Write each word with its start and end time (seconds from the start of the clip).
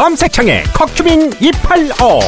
검색창에 0.00 0.62
커큐민 0.72 1.30
285 1.42 2.20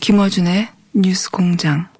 김어준의 0.00 0.68
뉴스 0.94 1.30
공장. 1.30 1.93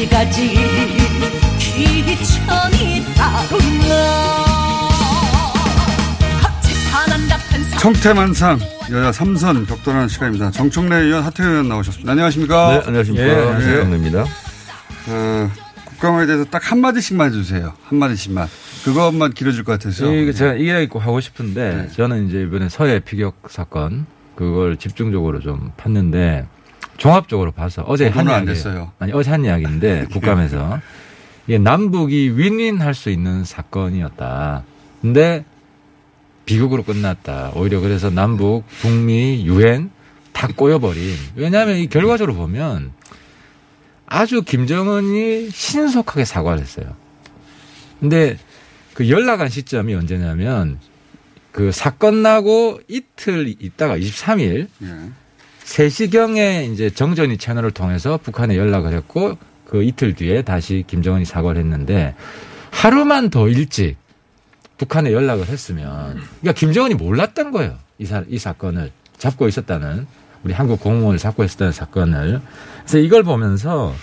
가지가지 0.00 0.56
귀천이 1.58 3.04
따로나 3.14 3.94
한 6.90 7.78
청태만상 7.78 8.58
여야 8.92 9.12
삼선 9.12 9.66
격돌하는 9.66 10.08
시간입니다. 10.08 10.50
정청래 10.52 10.96
의원, 10.96 11.22
하태현 11.24 11.50
의원 11.50 11.68
나오셨습니다. 11.68 12.12
안녕하십니까? 12.12 12.70
네, 12.70 12.82
안녕하십니까. 12.86 13.26
예, 13.26 13.30
안녕하세요. 13.30 13.76
예. 13.76 13.82
정래입니다. 13.82 14.24
어, 15.08 15.50
국감에 15.84 16.26
대해서 16.26 16.44
딱 16.46 16.70
한마디씩만 16.72 17.28
해주세요. 17.28 17.74
한마디씩만. 17.84 18.48
그것만 18.84 19.32
길어질 19.32 19.64
것 19.64 19.72
같아서. 19.72 20.10
이게 20.12 20.32
제가 20.32 20.54
이 20.54 20.64
이야기 20.64 20.88
꼭 20.88 21.00
하고 21.00 21.20
싶은데 21.20 21.74
네. 21.74 21.88
저는 21.94 22.28
이제 22.28 22.40
이번에 22.42 22.70
서해 22.70 23.00
피격 23.00 23.48
사건 23.50 24.06
그걸 24.34 24.78
집중적으로 24.78 25.40
좀 25.40 25.72
팠는데 25.76 26.46
종합적으로 27.00 27.50
봐서 27.50 27.82
어제 27.86 28.08
한 28.08 28.26
이야기. 28.26 28.46
아니 28.98 29.12
어제 29.12 29.30
한 29.30 29.44
이야기인데 29.44 30.06
국감에서 30.12 30.80
이게 31.46 31.58
남북이 31.58 32.34
윈윈할 32.36 32.94
수 32.94 33.10
있는 33.10 33.44
사건이었다. 33.44 34.62
근데 35.00 35.44
비극으로 36.44 36.82
끝났다. 36.82 37.52
오히려 37.54 37.80
그래서 37.80 38.10
남북, 38.10 38.64
북미, 38.80 39.44
유엔 39.46 39.90
다 40.32 40.48
꼬여버린. 40.54 41.14
왜냐하면 41.36 41.76
이 41.76 41.88
결과적으로 41.88 42.36
보면 42.36 42.92
아주 44.06 44.42
김정은이 44.42 45.50
신속하게 45.50 46.24
사과를 46.24 46.60
했어요. 46.60 46.94
근데 47.98 48.36
그 48.94 49.08
연락한 49.08 49.48
시점이 49.48 49.94
언제냐면 49.94 50.78
그 51.52 51.72
사건 51.72 52.22
나고 52.22 52.80
이틀 52.88 53.54
있다가 53.58 53.96
23일 53.96 54.68
예. 54.82 55.10
3시경에 55.70 56.72
이제 56.72 56.90
정전이 56.90 57.38
채널을 57.38 57.70
통해서 57.70 58.18
북한에 58.18 58.56
연락을 58.56 58.92
했고 58.92 59.38
그 59.64 59.84
이틀 59.84 60.14
뒤에 60.14 60.42
다시 60.42 60.84
김정은이 60.86 61.24
사과를 61.24 61.60
했는데 61.60 62.16
하루만 62.72 63.30
더 63.30 63.48
일찍 63.48 63.96
북한에 64.78 65.12
연락을 65.12 65.46
했으면 65.46 66.20
그러니까 66.40 66.52
김정은이 66.58 66.94
몰랐던 66.94 67.52
거예요. 67.52 67.76
이, 67.98 68.06
사, 68.06 68.24
이 68.28 68.38
사건을 68.38 68.90
잡고 69.16 69.46
있었다는 69.46 70.06
우리 70.42 70.52
한국 70.54 70.80
공무원을 70.80 71.18
잡고 71.18 71.44
있었다는 71.44 71.72
사건을 71.72 72.40
그래서 72.80 72.98
이걸 72.98 73.22
보면서 73.22 73.94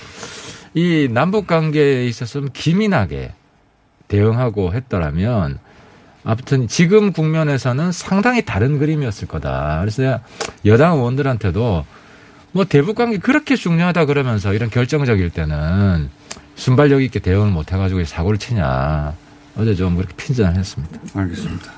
이 0.73 1.09
남북 1.11 1.47
관계에 1.47 2.05
있어서는 2.05 2.53
기민하게 2.53 3.33
대응하고 4.07 4.73
했더라면 4.73 5.59
아무튼 6.27 6.67
지금 6.67 7.13
국면에서는 7.13 7.93
상당히 7.93 8.43
다른 8.43 8.79
그림이었을 8.79 9.29
거다. 9.29 9.77
그래서 9.79 10.19
여당 10.65 10.97
의원들한테도 10.97 11.85
뭐 12.51 12.65
대북 12.65 12.97
관계 12.97 13.17
그렇게 13.17 13.55
중요하다 13.55 14.05
그러면서 14.05 14.53
이런 14.53 14.69
결정적일 14.69 15.29
때는 15.29 16.09
순발력 16.55 17.01
있게 17.03 17.19
대응을 17.19 17.49
못 17.51 17.71
해가지고 17.71 18.03
사고를 18.03 18.37
치냐. 18.37 19.13
어제 19.55 19.73
좀 19.73 19.95
그렇게 19.95 20.13
핀잔을 20.17 20.57
했습니다. 20.57 20.99
알겠습니다. 21.13 21.71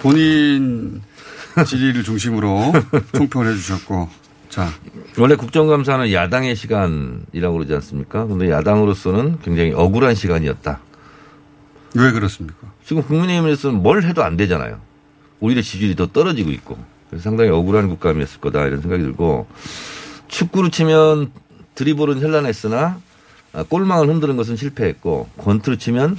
본인 0.00 1.00
질의를 1.66 2.02
중심으로 2.02 2.74
총평을 3.16 3.50
해주셨고, 3.52 4.10
자, 4.50 4.68
원래 5.16 5.34
국정감사는 5.34 6.12
야당의 6.12 6.56
시간이라고 6.56 7.54
그러지 7.54 7.72
않습니까? 7.76 8.26
근데 8.26 8.50
야당으로서는 8.50 9.38
굉장히 9.42 9.72
억울한 9.72 10.14
시간이었다. 10.14 10.80
왜 11.94 12.12
그렇습니까? 12.12 12.58
지금 12.84 13.02
국민의힘에서는 13.02 13.82
뭘 13.82 14.02
해도 14.04 14.22
안 14.22 14.36
되잖아요. 14.36 14.80
오히려 15.40 15.62
지지율이 15.62 15.94
더 15.94 16.06
떨어지고 16.06 16.50
있고. 16.50 16.78
그래서 17.08 17.22
상당히 17.22 17.50
억울한 17.50 17.88
국감이었을 17.88 18.40
거다 18.40 18.66
이런 18.66 18.80
생각이 18.82 19.02
들고 19.02 19.46
축구로 20.28 20.68
치면 20.70 21.30
드리블은 21.74 22.20
현란했으나 22.20 23.00
아, 23.54 23.62
골망을 23.62 24.08
흔드는 24.08 24.36
것은 24.36 24.56
실패했고 24.56 25.28
권투로 25.38 25.76
치면 25.78 26.16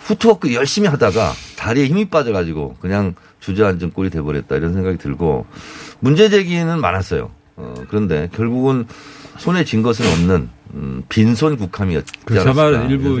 후트워크 0.00 0.52
열심히 0.54 0.88
하다가 0.88 1.32
다리에 1.56 1.86
힘이 1.86 2.06
빠져가지고 2.06 2.76
그냥 2.80 3.14
주저앉은 3.40 3.92
꼴이 3.92 4.10
돼버렸다 4.10 4.56
이런 4.56 4.72
생각이 4.74 4.98
들고 4.98 5.46
문제 6.00 6.28
제기는 6.28 6.80
많았어요. 6.80 7.30
어, 7.56 7.74
그런데 7.88 8.28
결국은 8.34 8.86
손에 9.38 9.64
쥔 9.64 9.82
것은 9.82 10.04
없는 10.06 10.48
음, 10.74 11.02
빈손 11.08 11.56
국감이었지 11.56 12.12
그 12.24 12.34
않았을까 12.40 12.86
일부. 12.90 13.20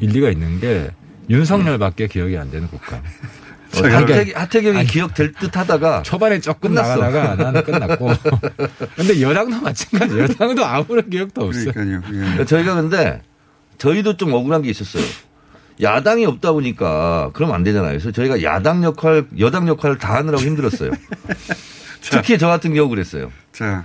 일리가 0.00 0.30
있는 0.30 0.60
게 0.60 0.90
윤석열밖에 1.30 2.08
기억이 2.08 2.36
안 2.36 2.50
되는 2.50 2.68
국감. 2.68 3.00
어, 3.74 3.86
하태, 3.88 4.32
하태경이 4.32 4.84
기억될 4.86 5.32
듯 5.32 5.56
하다가 5.56 6.02
초반에 6.02 6.38
조금 6.38 6.70
끝났어. 6.70 6.96
나가다가 6.96 7.34
나는 7.42 7.64
끝났고. 7.64 8.08
근데 8.94 9.20
여당도 9.20 9.60
마찬가지. 9.60 10.18
여당도 10.18 10.64
아무런 10.64 11.10
기억도 11.10 11.46
없어요. 11.46 11.72
그러니까요. 11.72 12.38
예. 12.38 12.44
저희가 12.44 12.74
근데 12.76 13.20
저희도 13.78 14.16
좀 14.16 14.32
억울한 14.32 14.62
게 14.62 14.70
있었어요. 14.70 15.02
야당이 15.80 16.24
없다 16.24 16.52
보니까 16.52 17.30
그러면 17.32 17.56
안 17.56 17.64
되잖아요. 17.64 17.90
그래서 17.90 18.12
저희가 18.12 18.42
야당 18.42 18.84
역할, 18.84 19.26
여당 19.40 19.66
역할을 19.66 19.98
다 19.98 20.14
하느라고 20.14 20.44
힘들었어요. 20.44 20.92
특히 22.00 22.38
저 22.38 22.46
같은 22.46 22.74
경우 22.74 22.88
그랬어요. 22.88 23.32
자, 23.50 23.84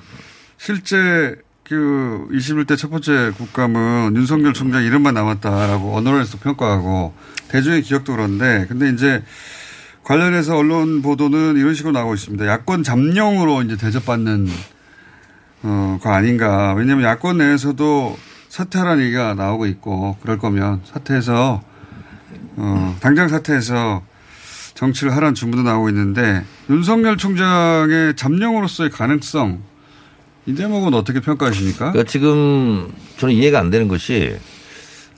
실제 0.58 1.36
그 1.70 2.28
21대 2.32 2.76
첫 2.76 2.90
번째 2.90 3.32
국감은 3.38 4.16
윤석열 4.16 4.54
총장 4.54 4.84
이름만 4.84 5.14
남았다라고 5.14 5.96
언론에서 5.96 6.40
평가하고 6.40 7.14
대중의 7.50 7.84
기억도 7.84 8.14
그런데 8.14 8.66
근데 8.68 8.90
이제 8.90 9.24
관련해서 10.04 10.58
언론 10.58 11.04
보도는 11.04 11.58
이런 11.58 11.76
식으로 11.76 11.92
나오고 11.92 12.16
있습니다. 12.16 12.48
야권 12.48 12.82
잠룡으로 12.82 13.62
이제 13.62 13.78
대접받는 13.78 14.48
어, 15.62 16.00
거 16.02 16.10
아닌가. 16.10 16.74
왜냐하면 16.74 17.06
야권 17.06 17.38
내에서도 17.38 18.18
사퇴하라는 18.48 19.04
얘기가 19.04 19.36
나오고 19.36 19.68
있고 19.68 20.18
그럴 20.24 20.40
거면 20.40 20.82
사퇴해서 20.86 21.62
어, 22.56 22.98
당장 23.00 23.30
사퇴해서 23.30 24.02
정치를 24.74 25.16
하라는 25.16 25.36
주문도 25.36 25.62
나오고 25.62 25.90
있는데 25.90 26.44
윤석열 26.72 27.18
총장의 27.18 28.16
잠룡으로서의 28.16 28.90
가능성 28.90 29.69
이 30.50 30.56
대목은 30.56 30.96
어떻게 30.96 31.20
평가하십니까? 31.20 31.92
그러니까 31.92 32.10
지금 32.10 32.92
저는 33.18 33.36
이해가 33.36 33.60
안 33.60 33.70
되는 33.70 33.88
것이 33.88 34.36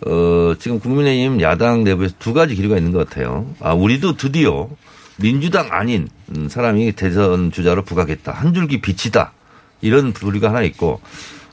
어, 0.06 0.56
지금 0.60 0.82
국민의힘 0.82 1.40
야당 1.40 1.86
내부에서 1.86 2.16
두 2.20 2.34
가지 2.34 2.54
기류가 2.54 2.76
있는 2.76 2.92
것 2.92 3.08
같아요. 3.08 3.50
아, 3.62 3.74
우리도 3.74 4.18
드디어 4.18 4.68
민주당 5.16 5.70
아닌 5.72 6.10
음, 6.36 6.50
사람이 6.50 6.92
대선 6.94 7.50
주자로 7.50 7.86
부각했다. 7.86 8.34
한 8.34 8.54
줄기 8.54 8.82
빛이다. 8.82 9.32
이런 9.80 10.12
부류가 10.12 10.50
하나 10.50 10.64
있고 10.64 11.00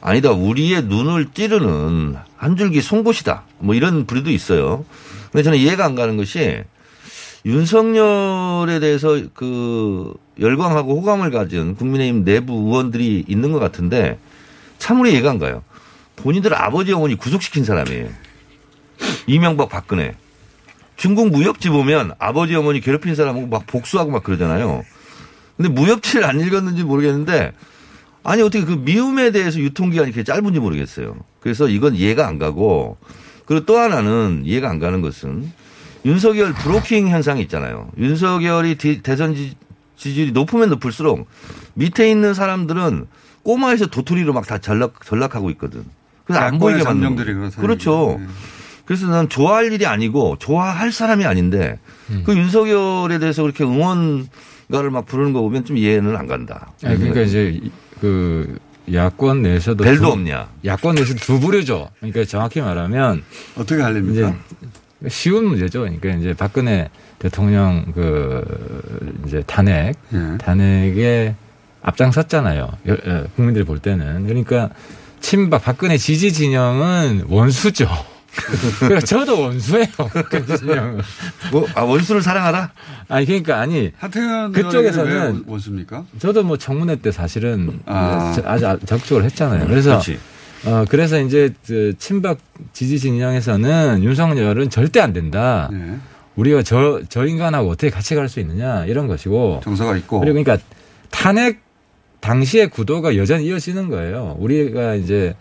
아니다. 0.00 0.32
우리의 0.32 0.82
눈을 0.82 1.28
찌르는 1.32 2.16
한 2.36 2.56
줄기 2.56 2.82
송곳이다. 2.82 3.44
뭐 3.60 3.76
이런 3.76 4.06
부류도 4.06 4.32
있어요. 4.32 4.84
근데 5.30 5.44
저는 5.44 5.56
이해가 5.56 5.84
안 5.84 5.94
가는 5.94 6.16
것이 6.16 6.64
윤석열에 7.44 8.80
대해서 8.80 9.20
그 9.34 10.14
열광하고 10.40 11.00
호감을 11.00 11.30
가진 11.30 11.74
국민의힘 11.74 12.24
내부 12.24 12.54
의원들이 12.54 13.24
있는 13.26 13.52
것 13.52 13.58
같은데 13.58 14.18
참으로 14.78 15.08
이해가 15.08 15.30
안 15.30 15.38
가요. 15.38 15.62
본인들 16.16 16.54
아버지 16.54 16.92
어머니 16.92 17.14
구속시킨 17.14 17.64
사람이에요. 17.64 18.08
이명박 19.26 19.68
박근혜. 19.68 20.14
중국 20.96 21.30
무협지 21.30 21.68
보면 21.68 22.12
아버지 22.18 22.54
어머니 22.56 22.80
괴롭힌 22.80 23.14
사람하고 23.14 23.46
막 23.46 23.66
복수하고 23.66 24.10
막 24.10 24.24
그러잖아요. 24.24 24.82
근데 25.56 25.68
무협지를 25.70 26.24
안 26.24 26.40
읽었는지 26.40 26.82
모르겠는데 26.82 27.52
아니 28.24 28.42
어떻게 28.42 28.64
그 28.64 28.72
미움에 28.72 29.30
대해서 29.30 29.60
유통기한이 29.60 30.10
이렇게 30.10 30.24
짧은지 30.24 30.58
모르겠어요. 30.58 31.16
그래서 31.40 31.68
이건 31.68 31.94
이해가 31.94 32.26
안 32.26 32.38
가고 32.38 32.96
그리고 33.46 33.64
또 33.64 33.78
하나는 33.78 34.42
이해가 34.44 34.68
안 34.68 34.78
가는 34.80 35.00
것은 35.00 35.50
윤석열 36.04 36.52
브로킹 36.54 37.08
현상이 37.08 37.40
있잖아요. 37.42 37.90
윤석열이 37.98 38.76
디- 38.76 39.02
대선 39.02 39.34
지- 39.34 39.56
지지율이 39.96 40.32
높으면 40.32 40.68
높을수록 40.70 41.26
밑에 41.74 42.10
있는 42.10 42.34
사람들은 42.34 43.06
꼬마에서 43.42 43.86
도토리로 43.86 44.32
막 44.32 44.46
다 44.46 44.58
전락, 44.58 45.04
전락하고 45.04 45.50
있거든. 45.50 45.84
그래서 46.24 46.40
안 46.40 46.58
보이게 46.58 46.78
만드는 46.84 47.16
그렇죠. 47.60 48.16
네. 48.20 48.26
그래서 48.84 49.06
난 49.08 49.28
좋아할 49.28 49.72
일이 49.72 49.86
아니고 49.86 50.36
좋아할 50.38 50.92
사람이 50.92 51.24
아닌데 51.26 51.78
그 52.24 52.36
윤석열에 52.36 53.18
대해서 53.18 53.42
그렇게 53.42 53.64
응원가를 53.64 54.90
막 54.90 55.04
부르는 55.06 55.32
거 55.32 55.40
보면 55.42 55.64
좀 55.64 55.76
이해는 55.76 56.16
안 56.16 56.26
간다. 56.26 56.72
아니, 56.84 56.96
그러니까 56.98 57.20
이제 57.22 57.58
이- 57.62 57.70
그 58.00 58.58
야권 58.92 59.42
내에서도 59.42 59.82
벨도 59.84 60.02
두- 60.04 60.12
없냐. 60.12 60.48
야권 60.64 60.94
내에서 60.94 61.14
두 61.14 61.38
부류죠. 61.40 61.90
그러니까 61.98 62.24
정확히 62.24 62.60
말하면 62.62 63.22
어떻게 63.56 63.74
이제 63.76 63.82
하렵니까? 63.82 64.34
쉬운 65.06 65.44
문제죠. 65.46 65.80
그러니까 65.80 66.08
이제 66.10 66.34
박근혜 66.34 66.90
대통령 67.20 67.84
그 67.94 68.44
이제 69.26 69.42
탄핵 69.46 69.94
예. 70.12 70.38
탄핵에 70.38 71.34
앞장섰잖아요. 71.82 72.68
여- 72.88 72.92
여- 73.06 73.24
국민들이 73.36 73.64
볼 73.64 73.78
때는 73.78 74.26
그러니까 74.26 74.70
친박 75.20 75.62
박근혜 75.62 75.96
지지 75.96 76.32
진영은 76.32 77.26
원수죠. 77.28 77.88
그러니까 78.80 79.00
저도 79.00 79.40
원수예요. 79.40 79.86
뭐, 81.50 81.66
아, 81.74 81.82
원수를 81.82 82.22
사랑하라? 82.22 82.70
아니 83.08 83.26
그러니까 83.26 83.58
아니 83.60 83.90
하태현 83.98 84.52
그쪽에서는- 84.52 85.44
원수입니까? 85.46 86.04
저도 86.18 86.42
뭐 86.44 86.56
청문회 86.56 86.96
때 86.96 87.10
사실은 87.10 87.80
아. 87.86 88.36
아주 88.44 88.64
적극적으로 88.84 89.24
했잖아요. 89.24 89.66
그래서 89.66 89.90
그렇지. 89.90 90.18
어 90.66 90.84
그래서 90.88 91.20
이제 91.20 91.52
그 91.66 91.94
친박 91.98 92.38
지지 92.72 92.98
진영에서는 92.98 94.02
윤석열은 94.02 94.70
절대 94.70 95.00
안 95.00 95.12
된다. 95.12 95.70
예. 95.72 95.96
우리가 96.36 96.62
저, 96.62 97.00
저 97.08 97.26
인간하고 97.26 97.68
어떻게 97.68 97.90
같이 97.90 98.14
갈 98.14 98.28
수 98.28 98.38
있느냐 98.40 98.84
이런 98.86 99.06
것이고 99.08 99.60
정서가 99.64 99.96
있고. 99.98 100.20
그리고 100.20 100.40
그러니까 100.42 100.64
탄핵 101.10 101.60
당시의 102.20 102.68
구도가 102.70 103.16
여전히 103.16 103.46
이어지는 103.46 103.88
거예요. 103.88 104.36
우리가 104.38 104.94
이제 104.94 105.34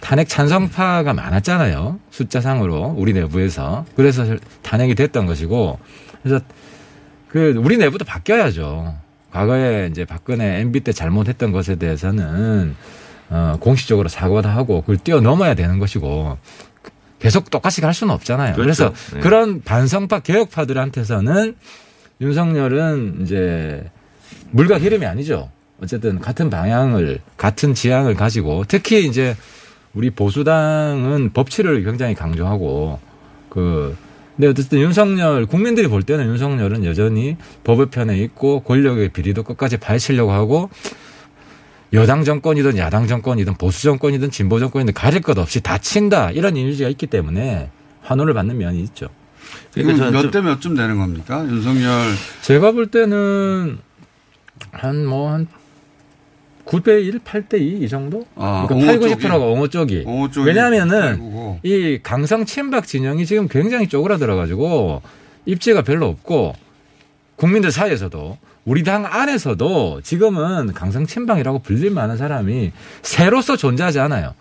탄핵 0.00 0.28
찬성파가 0.28 1.14
많았잖아요. 1.14 1.98
숫자상으로 2.10 2.94
우리 2.98 3.12
내부에서. 3.12 3.86
그래서 3.96 4.24
탄핵이 4.62 4.94
됐던 4.94 5.26
것이고 5.26 5.78
그래서 6.22 6.44
그 7.28 7.54
우리 7.58 7.76
내부도 7.76 8.04
바뀌어야죠. 8.04 8.94
과거에 9.30 9.88
이제 9.90 10.04
박근혜 10.04 10.60
MB 10.60 10.80
때 10.80 10.92
잘못했던 10.92 11.52
것에 11.52 11.76
대해서는 11.76 12.74
어, 13.28 13.56
공식적으로 13.60 14.08
사과도 14.08 14.48
하고 14.48 14.82
그걸 14.82 14.98
뛰어넘어야 14.98 15.54
되는 15.54 15.78
것이고 15.78 16.38
계속 17.18 17.50
똑같이 17.50 17.80
갈 17.80 17.94
수는 17.94 18.14
없잖아요. 18.14 18.54
그래서 18.56 18.90
그렇죠. 18.90 19.14
네. 19.16 19.20
그런 19.20 19.62
반성파 19.62 20.20
개혁파들한테서는 20.20 21.56
윤석열은 22.20 23.22
이제 23.22 23.90
물과 24.50 24.78
기름이 24.78 25.04
아니죠. 25.06 25.50
어쨌든 25.82 26.20
같은 26.20 26.48
방향을 26.48 27.20
같은 27.36 27.74
지향을 27.74 28.14
가지고 28.14 28.64
특히 28.66 29.06
이제 29.06 29.36
우리 29.92 30.10
보수당은 30.10 31.32
법치를 31.32 31.84
굉장히 31.84 32.14
강조하고 32.14 32.98
그 33.48 33.96
근데 34.36 34.48
어쨌든 34.48 34.80
윤석열 34.80 35.46
국민들이 35.46 35.88
볼 35.88 36.02
때는 36.02 36.26
윤석열은 36.26 36.84
여전히 36.84 37.36
법의 37.64 37.86
편에 37.86 38.18
있고 38.18 38.60
권력의 38.60 39.08
비리도 39.08 39.42
끝까지 39.42 39.78
파헤치려고 39.78 40.32
하고 40.32 40.68
여당 41.96 42.24
정권이든 42.24 42.76
야당 42.78 43.06
정권이든 43.06 43.54
보수 43.54 43.82
정권이든 43.82 44.30
진보 44.30 44.58
정권이든 44.60 44.94
가릴 44.94 45.20
것 45.22 45.36
없이 45.38 45.60
다 45.60 45.78
친다 45.78 46.30
이런 46.30 46.56
이미지가 46.56 46.88
있기 46.90 47.06
때문에 47.06 47.70
환호를 48.02 48.34
받는 48.34 48.56
면이 48.58 48.80
있죠. 48.82 49.08
그러니까 49.72 50.10
몇 50.10 50.30
대 50.30 50.40
몇쯤 50.40 50.74
되는 50.74 50.98
겁니까? 50.98 51.44
윤석열 51.48 52.12
제가 52.42 52.72
볼 52.72 52.86
때는 52.88 53.78
한 54.72 55.06
뭐 55.06 55.28
한 55.28 55.46
9대 56.66 57.04
1, 57.04 57.20
8대 57.20 57.60
2 57.60 57.84
이 57.84 57.88
정도? 57.88 58.26
아, 58.34 58.66
그러니까 58.68 58.92
8, 58.92 58.98
옹호 58.98 59.16
90%가 59.16 59.36
옹호 59.38 59.68
쪽이. 59.68 60.02
옹호 60.04 60.28
쪽이 60.30 60.48
왜냐하면은 60.48 61.00
팔구고. 61.00 61.60
이 61.62 62.00
강성 62.02 62.44
친박 62.44 62.88
진영이 62.88 63.24
지금 63.24 63.46
굉장히 63.46 63.86
쪼그라들어 63.88 64.34
가지고 64.34 65.00
입지가 65.44 65.82
별로 65.82 66.06
없고 66.08 66.54
국민들 67.36 67.70
사이에서도 67.70 68.36
우리 68.66 68.82
당 68.82 69.06
안에서도 69.06 70.00
지금은 70.02 70.74
강성 70.74 71.06
친박이라고 71.06 71.60
불릴 71.60 71.92
만한 71.92 72.16
사람이 72.16 72.72
새로서 73.00 73.56
존재하지 73.56 74.00
않아요. 74.00 74.34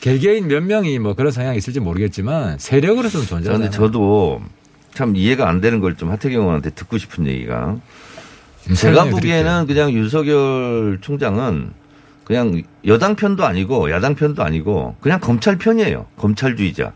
개개인 0.00 0.48
몇 0.48 0.62
명이 0.64 0.98
뭐 0.98 1.14
그런 1.14 1.30
성향이 1.30 1.56
있을지 1.56 1.78
모르겠지만 1.80 2.58
세력으로서는 2.58 3.24
존재하지 3.26 3.46
그런데 3.46 3.66
않아요. 3.68 3.70
저도 3.86 4.42
참 4.94 5.14
이해가 5.14 5.48
안 5.48 5.60
되는 5.60 5.80
걸 5.80 5.94
좀 5.96 6.10
하태경 6.10 6.40
의원한테 6.40 6.70
듣고 6.70 6.98
싶은 6.98 7.26
얘기가 7.28 7.76
음, 8.68 8.74
제가 8.74 9.04
보기에는 9.04 9.66
그냥 9.68 9.92
윤석열 9.92 10.98
총장은 11.00 11.70
그냥 12.24 12.62
여당 12.84 13.14
편도 13.14 13.44
아니고 13.46 13.92
야당 13.92 14.16
편도 14.16 14.42
아니고 14.42 14.96
그냥 15.00 15.20
검찰 15.20 15.56
편이에요. 15.56 16.06
검찰주의자. 16.16 16.92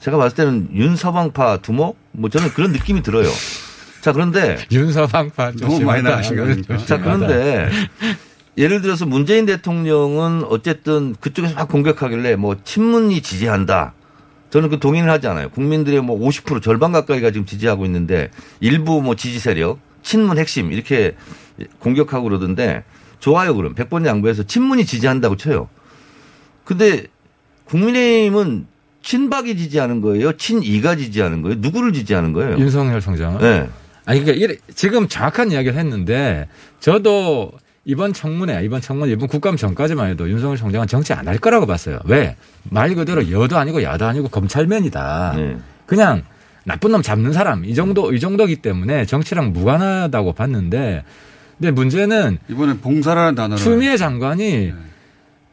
제가 0.00 0.18
봤을 0.18 0.36
때는 0.36 0.68
윤서방파 0.74 1.58
두목 1.62 1.96
뭐 2.12 2.28
저는 2.28 2.50
그런 2.50 2.72
느낌이 2.72 3.02
들어요. 3.02 3.26
자 4.06 4.12
그런데 4.12 4.56
윤서방파 4.70 5.50
좀 5.56 5.68
너무 5.68 5.84
많이. 5.84 6.00
나가신 6.00 6.36
거 6.36 6.44
아닙니까? 6.44 6.76
자 6.76 6.98
그런데 6.98 7.68
예를 8.56 8.80
들어서 8.80 9.04
문재인 9.04 9.46
대통령은 9.46 10.44
어쨌든 10.44 11.16
그쪽에서 11.18 11.56
막 11.56 11.66
공격하길래 11.66 12.36
뭐 12.36 12.56
친문이 12.62 13.20
지지한다. 13.20 13.94
저는 14.50 14.68
그 14.68 14.78
동의는 14.78 15.10
하지 15.10 15.26
않아요. 15.26 15.48
국민들의 15.48 16.02
뭐 16.02 16.16
50% 16.20 16.62
절반 16.62 16.92
가까이가 16.92 17.32
지금 17.32 17.46
지지하고 17.46 17.84
있는데 17.86 18.30
일부 18.60 19.02
뭐 19.02 19.16
지지 19.16 19.40
세력, 19.40 19.80
친문 20.04 20.38
핵심 20.38 20.70
이렇게 20.70 21.16
공격하고 21.80 22.28
그러던데 22.28 22.84
좋아요 23.18 23.56
그럼 23.56 23.74
100번 23.74 24.06
양보해서 24.06 24.44
친문이 24.44 24.84
지지한다고 24.86 25.36
쳐요. 25.36 25.68
근데 26.64 27.06
국민의힘은 27.64 28.68
친박이 29.02 29.56
지지하는 29.56 30.00
거예요? 30.00 30.36
친이가 30.36 30.94
지지하는 30.94 31.42
거예요? 31.42 31.56
누구를 31.58 31.92
지지하는 31.92 32.32
거예요? 32.32 32.56
윤석열 32.56 33.00
총장은 33.00 33.40
네. 33.40 33.68
아니 34.06 34.22
그러니까 34.24 34.42
이래- 34.44 34.56
지금 34.74 35.08
정확한 35.08 35.52
이야기를 35.52 35.76
했는데 35.78 36.48
저도 36.80 37.52
이번 37.84 38.12
청문회 38.12 38.64
이번 38.64 38.80
청문회 38.80 39.12
이번 39.12 39.28
국감 39.28 39.56
전까지만 39.56 40.08
해도 40.10 40.28
윤석열 40.30 40.56
총장은 40.56 40.86
정치 40.86 41.12
안 41.12 41.28
할 41.28 41.38
거라고 41.38 41.66
봤어요. 41.66 41.98
왜? 42.06 42.36
말 42.70 42.94
그대로 42.94 43.30
여도 43.30 43.58
아니고 43.58 43.82
야도 43.82 44.06
아니고 44.06 44.28
검찰맨이다. 44.28 45.34
네. 45.36 45.56
그냥 45.86 46.22
나쁜 46.64 46.90
놈 46.92 47.02
잡는 47.02 47.32
사람 47.32 47.64
이 47.64 47.74
정도 47.74 48.12
이 48.12 48.18
정도기 48.18 48.56
때문에 48.56 49.04
정치랑 49.06 49.52
무관하다고 49.52 50.32
봤는데 50.32 51.04
근데 51.58 51.70
문제는 51.70 52.38
이번에 52.50 52.76
봉사라는 52.78 53.34
단어를 53.34 53.62
추미애 53.62 53.96
장관이 53.96 54.72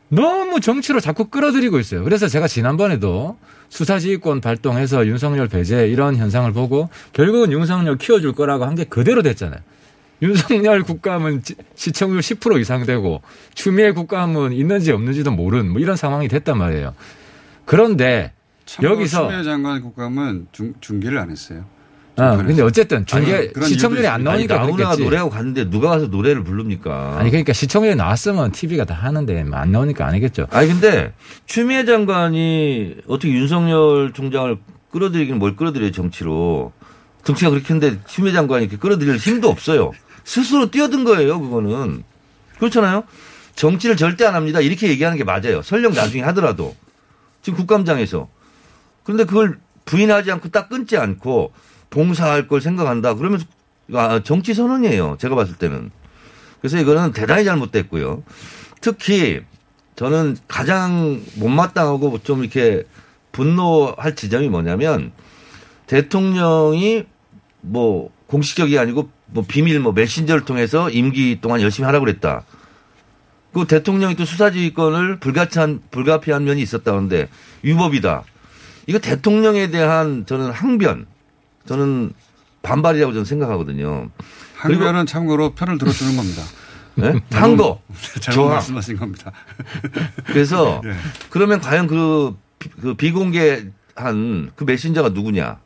너무 0.09 0.59
정치로 0.59 0.99
자꾸 0.99 1.25
끌어들이고 1.25 1.79
있어요. 1.79 2.03
그래서 2.03 2.27
제가 2.27 2.47
지난번에도 2.47 3.37
수사지휘권 3.69 4.41
발동해서 4.41 5.07
윤석열 5.07 5.47
배제 5.47 5.87
이런 5.87 6.15
현상을 6.15 6.51
보고 6.53 6.89
결국은 7.13 7.51
윤석열 7.51 7.97
키워줄 7.97 8.33
거라고 8.33 8.65
한 8.65 8.75
게 8.75 8.83
그대로 8.83 9.21
됐잖아요. 9.23 9.59
윤석열 10.21 10.83
국감은 10.83 11.41
지- 11.43 11.55
시청률 11.75 12.19
10% 12.21 12.59
이상 12.61 12.85
되고 12.85 13.21
추미애 13.55 13.91
국감은 13.91 14.53
있는지 14.53 14.91
없는지도 14.91 15.31
모르는 15.31 15.71
뭐 15.71 15.81
이런 15.81 15.95
상황이 15.95 16.27
됐단 16.27 16.57
말이에요. 16.57 16.93
그런데 17.65 18.31
여기서 18.81 19.27
추미애 19.29 19.43
장관 19.43 19.81
국감은 19.81 20.47
중, 20.51 20.73
중계를 20.79 21.17
안 21.17 21.31
했어요. 21.31 21.65
아, 22.15 22.37
근데 22.37 22.61
어쨌든 22.61 23.05
중계 23.07 23.51
시청률이 23.63 24.05
안. 24.05 24.15
아니, 24.15 24.23
나오니까 24.23 24.55
나훈아가 24.57 24.75
그랬겠지. 24.77 25.03
노래하고 25.03 25.29
갔는데 25.31 25.69
누가 25.69 25.89
가서 25.89 26.07
노래를 26.07 26.43
부릅니까? 26.43 27.17
아니 27.17 27.31
그러니까 27.31 27.53
시청률이 27.53 27.95
나왔으면 27.95 28.51
TV가 28.51 28.85
다 28.85 28.93
하는데 28.93 29.45
안 29.51 29.71
나오니까 29.71 30.05
안 30.05 30.13
하겠죠. 30.13 30.47
아니 30.51 30.67
근데 30.67 31.13
추미애 31.47 31.85
장관이 31.85 32.97
어떻게 33.07 33.33
윤석열 33.33 34.13
총장을 34.13 34.57
끌어들이긴 34.91 35.39
뭘 35.39 35.55
끌어들여요 35.55 35.91
정치로. 35.91 36.71
정치가 37.23 37.49
그렇게 37.49 37.73
했는데 37.73 37.99
추미애 38.05 38.33
장관이 38.33 38.65
이렇게 38.65 38.77
끌어들일 38.77 39.15
힘도 39.17 39.49
없어요. 39.49 39.91
스스로 40.23 40.69
뛰어든 40.69 41.03
거예요 41.05 41.39
그거는. 41.39 42.03
그렇잖아요? 42.59 43.05
정치를 43.55 43.97
절대 43.97 44.25
안 44.25 44.35
합니다. 44.35 44.59
이렇게 44.59 44.87
얘기하는 44.89 45.17
게 45.17 45.23
맞아요. 45.23 45.61
설령 45.63 45.93
나중에 45.93 46.21
하더라도. 46.23 46.75
지금 47.41 47.57
국감장에서. 47.57 48.27
그런데 49.03 49.23
그걸 49.25 49.57
부인하지 49.85 50.31
않고 50.31 50.49
딱 50.49 50.69
끊지 50.69 50.97
않고 50.97 51.51
봉사할 51.93 52.47
걸 52.47 52.59
생각한다 52.59 53.13
그러면서 53.13 53.45
아, 53.93 54.21
정치 54.23 54.53
선언이에요 54.53 55.17
제가 55.19 55.35
봤을 55.35 55.55
때는 55.55 55.91
그래서 56.59 56.79
이거는 56.79 57.11
대단히 57.11 57.45
잘못됐고요 57.45 58.23
특히 58.81 59.41
저는 59.95 60.37
가장 60.47 61.21
못마땅하고 61.35 62.19
좀 62.23 62.43
이렇게 62.43 62.83
분노할 63.31 64.15
지점이 64.15 64.49
뭐냐면 64.49 65.11
대통령이 65.87 67.05
뭐 67.61 68.11
공식적이 68.27 68.79
아니고 68.79 69.09
뭐 69.27 69.43
비밀 69.47 69.79
뭐 69.79 69.91
메신저를 69.91 70.45
통해서 70.45 70.89
임기 70.89 71.39
동안 71.41 71.61
열심히 71.61 71.85
하라고 71.85 72.05
그랬다. 72.05 72.43
그 73.53 73.65
대통령이 73.65 74.15
또 74.15 74.25
수사지휘권을 74.25 75.19
불가피한 75.19 75.81
불가피한 75.91 76.43
면이 76.43 76.61
있었다는데 76.61 77.29
위법이다. 77.61 78.23
이거 78.87 78.99
대통령에 78.99 79.69
대한 79.69 80.25
저는 80.25 80.51
항변, 80.51 81.05
저는 81.67 82.13
반발이라고 82.61 83.13
저는 83.13 83.25
생각하거든요. 83.25 84.09
한국에는 84.55 85.05
참고로 85.05 85.53
편을 85.55 85.77
들어주는 85.77 86.15
겁니다. 86.15 86.41
네? 86.95 87.13
한 87.31 87.57
거. 87.57 87.81
잘못 88.21 88.43
좋아. 88.43 88.53
말씀하신 88.53 88.97
겁니다. 88.97 89.31
그래서 90.25 90.81
예. 90.85 90.93
그러면 91.29 91.59
과연 91.59 91.87
그, 91.87 92.35
비- 92.59 92.69
그 92.69 92.93
비공개한 92.93 94.51
그 94.55 94.63
메신저가 94.63 95.09
누구냐 95.09 95.59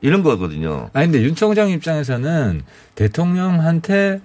이런 0.00 0.22
거거든요. 0.22 0.90
아니 0.92 1.06
근데 1.10 1.22
윤 1.24 1.34
총장 1.34 1.68
입장에서는 1.70 2.62
대통령한테 2.94 4.20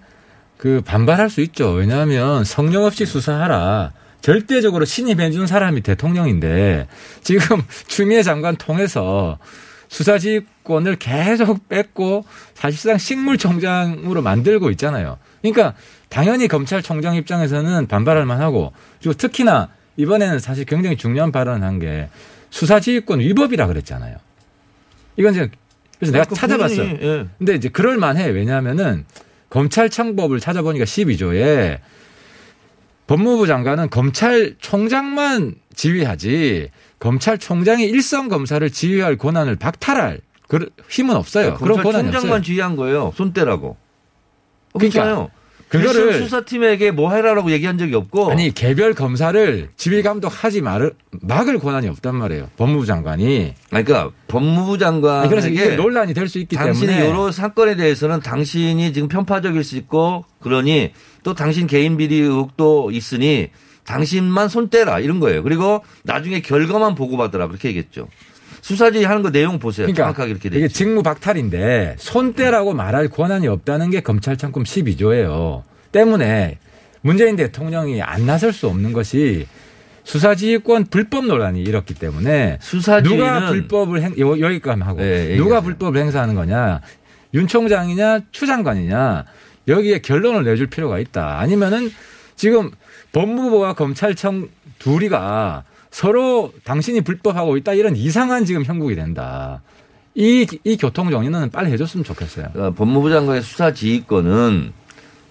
그 0.57 0.81
반발할 0.85 1.29
수 1.29 1.41
있죠. 1.41 1.71
왜냐하면 1.71 2.43
성령 2.43 2.85
없이 2.85 3.05
수사하라. 3.05 3.91
절대적으로 4.21 4.85
신임해 4.85 5.31
준 5.31 5.47
사람이 5.47 5.81
대통령인데 5.81 6.87
지금 7.23 7.61
추미애 7.87 8.21
장관 8.21 8.55
통해서 8.55 9.39
수사지휘권을 9.91 10.95
계속 10.95 11.67
뺏고 11.67 12.24
사실상 12.53 12.98
식물총장으로 12.98 14.21
만들고 14.21 14.71
있잖아요. 14.71 15.17
그러니까 15.41 15.74
당연히 16.07 16.48
검찰총장 16.48 17.15
입장에서는 17.15 17.88
반발할 17.88 18.25
만하고 18.25 18.71
그리고 19.00 19.17
특히나 19.17 19.69
이번에는 19.98 20.39
사실 20.39 20.63
굉장히 20.65 20.95
중요한 20.98 21.31
발언을 21.31 21.67
한 21.67 21.79
게 21.79 22.10
수사지휘권 22.51 23.19
위법이라 23.21 23.67
그랬잖아요. 23.67 24.17
이건 25.17 25.33
이제 25.33 25.50
그래서 26.00 26.12
내가 26.13 26.25
그 26.25 26.36
찾아봤어요. 26.36 26.77
본인이, 26.77 27.00
예. 27.01 27.27
근데 27.38 27.55
이제 27.55 27.69
그럴 27.69 27.98
만해. 27.98 28.27
왜냐하면은 28.27 29.05
검찰청법을 29.50 30.39
찾아보니까 30.39 30.86
12조에 30.86 31.79
법무부 33.07 33.48
장관은 33.48 33.89
검찰총장만 33.89 35.55
지휘하지 35.75 36.69
검찰총장이 37.01 37.84
일선 37.84 38.29
검사를 38.29 38.67
지휘할 38.70 39.17
권한을 39.17 39.58
박탈할 39.58 40.22
그 40.48 40.70
힘은 40.88 41.15
없어요. 41.15 41.55
그런 41.55 41.81
권한이 41.81 42.10
없어요. 42.10 42.41
지휘한 42.41 42.75
거예요. 42.75 43.12
손대라고. 43.15 43.70
어, 43.70 44.77
그러니까 44.77 45.01
그렇잖아요. 45.01 45.31
그거를 45.67 46.13
수사팀에게 46.20 46.91
뭐 46.91 47.13
해라라고 47.13 47.50
얘기한 47.51 47.77
적이 47.77 47.96
없고 47.96 48.29
아니 48.29 48.53
개별 48.53 48.93
검사를 48.93 49.70
지휘 49.77 50.03
감독하지 50.03 50.62
말 50.62 50.91
막을 51.22 51.60
권한이 51.60 51.88
없단 51.88 52.13
말이에요. 52.15 52.50
법무부 52.58 52.86
장관이. 52.86 53.53
그러니까 53.70 54.12
법무부 54.27 54.77
아니, 54.84 55.29
그래서 55.29 55.48
이게 55.48 55.75
논란이 55.77 56.13
될 56.13 56.27
수 56.27 56.39
있기 56.39 56.58
당신이 56.58 56.88
때문에 56.88 57.10
여러 57.10 57.31
사건에 57.31 57.77
대해서는 57.77 58.20
당신이 58.20 58.91
지금 58.91 59.08
편파적일 59.08 59.63
수 59.63 59.77
있고 59.77 60.25
그러니 60.41 60.91
또 61.24 61.34
당신 61.34 61.67
개인 61.67 61.96
비리 61.96 62.20
의혹도 62.20 62.91
있으니 62.91 63.50
당신만 63.85 64.47
손 64.50 64.69
떼라 64.69 65.00
이런 65.00 65.19
거예요. 65.19 65.43
그리고 65.43 65.83
나중에 66.03 66.41
결과만 66.41 66.95
보고받으라 66.95 67.47
그렇게 67.47 67.69
얘기했죠. 67.69 68.07
수사지 68.61 69.03
하는 69.03 69.23
거 69.23 69.31
내용 69.31 69.57
보세요. 69.59 69.85
그러니까 69.88 70.03
정확하게 70.03 70.31
이렇게 70.31 70.50
돼 70.50 70.57
이게. 70.59 70.67
직무 70.67 71.01
박탈인데 71.03 71.95
손대라고 71.97 72.73
말할 72.73 73.07
권한이 73.09 73.47
없다는 73.47 73.89
게 73.89 74.01
검찰청법 74.01 74.63
12조예요. 74.65 75.63
때문에 75.91 76.59
문재인 77.01 77.35
대통령이 77.35 78.01
안 78.03 78.25
나설 78.27 78.53
수 78.53 78.67
없는 78.67 78.93
것이 78.93 79.47
수사지휘권 80.03 80.85
불법 80.85 81.25
논란이 81.25 81.61
일었기 81.61 81.93
때문에 81.95 82.57
수사지휘는- 82.61 83.03
누가 83.03 83.47
불법을 83.47 84.01
행 84.01 84.17
요- 84.19 84.39
여기까지 84.39 84.81
하고 84.81 85.00
네, 85.00 85.35
누가. 85.38 85.61
불법을 85.61 86.00
행사하는 86.01 86.35
거냐 86.35 86.81
윤 87.33 87.47
총장이냐 87.47 88.19
추 88.31 88.45
장관이냐 88.47 89.25
여기에 89.67 90.00
결론을 90.00 90.43
내줄 90.43 90.67
필요가 90.67 91.00
있다. 91.00 91.39
아니면은 91.39 91.91
지금 92.35 92.71
법무부와 93.13 93.73
검찰청 93.73 94.49
둘이가 94.79 95.63
서로 95.89 96.53
당신이 96.63 97.01
불법하고 97.01 97.57
있다 97.57 97.73
이런 97.73 97.95
이상한 97.95 98.45
지금 98.45 98.63
형국이 98.63 98.95
된다. 98.95 99.61
이, 100.15 100.47
이 100.63 100.77
교통 100.77 101.09
정리는 101.09 101.49
빨리 101.51 101.71
해줬으면 101.71 102.03
좋겠어요. 102.03 102.49
그러니까 102.53 102.75
법무부 102.75 103.09
장관의 103.09 103.41
수사 103.41 103.73
지휘권은 103.73 104.73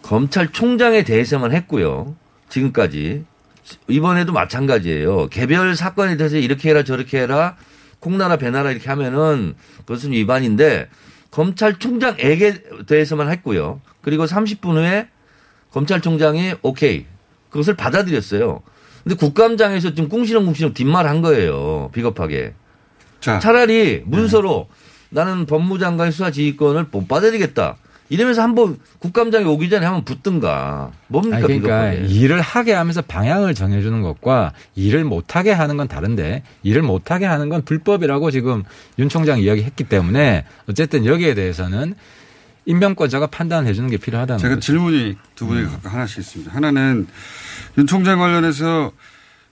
검찰총장에 0.03 1.03
대해서만 1.03 1.53
했고요. 1.53 2.17
지금까지 2.49 3.25
이번에도 3.89 4.33
마찬가지예요. 4.33 5.29
개별 5.29 5.77
사건에 5.77 6.17
대해서 6.17 6.37
이렇게 6.37 6.71
해라 6.71 6.83
저렇게 6.83 7.21
해라 7.21 7.57
콩나라 8.01 8.37
배나라 8.37 8.71
이렇게 8.71 8.89
하면은 8.89 9.55
그것은 9.81 10.13
위반인데 10.13 10.89
검찰총장에게 11.31 12.63
대해서만 12.87 13.31
했고요. 13.31 13.81
그리고 14.01 14.25
30분 14.25 14.77
후에 14.77 15.09
검찰총장이 15.71 16.55
오케이 16.63 17.07
그것을 17.51 17.77
받아들였어요. 17.77 18.63
근데 19.05 19.17
국감장에서 19.17 19.95
지금 19.95 20.09
꿍시렁꿍시렁 20.09 20.75
뒷말한 20.75 21.23
거예요. 21.23 21.91
비겁하게. 21.93 22.55
자, 23.21 23.39
차라리 23.39 24.03
문서로 24.07 24.69
나는 25.11 25.47
법무장관의 25.47 26.13
수사 26.13 26.31
지휘권을 26.31 26.87
못 26.91 27.09
받아들이겠다. 27.09 27.77
이러면서 28.09 28.43
한번 28.43 28.77
국감장에 28.99 29.45
오기 29.45 29.71
전에 29.71 29.87
한번 29.87 30.05
붙든가. 30.05 30.91
뭡니까 31.07 31.37
아니, 31.37 31.47
그러니까 31.47 31.93
비겁하게. 31.93 32.15
일을 32.15 32.41
하게 32.41 32.73
하면서 32.73 33.03
방향을 33.03 33.55
정해주는 33.55 34.03
것과 34.03 34.53
일을 34.75 35.05
못하게 35.05 35.53
하는 35.53 35.77
건 35.77 35.87
다른데 35.87 36.43
일을 36.65 36.83
못하게 36.83 37.27
하는 37.27 37.49
건 37.49 37.63
불법이라고 37.63 38.33
지금 38.33 38.65
윤 38.99 39.09
총장이 39.09 39.45
이야기했기 39.45 39.85
때문에 39.85 40.45
어쨌든 40.69 41.07
여기에 41.07 41.35
대해서는 41.35 41.95
임명권자가 42.67 43.29
판단해 43.29 43.73
주는 43.73 43.89
게 43.91 43.97
필요하다는 43.97 44.39
제가 44.39 44.55
거죠. 44.57 44.67
질문이 44.67 45.17
두 45.35 45.47
분이 45.47 45.65
각각 45.67 45.95
하나씩 45.95 46.19
있습니다. 46.19 46.55
하나는 46.55 47.07
윤 47.79 47.87
총장 47.87 48.19
관련해서 48.19 48.93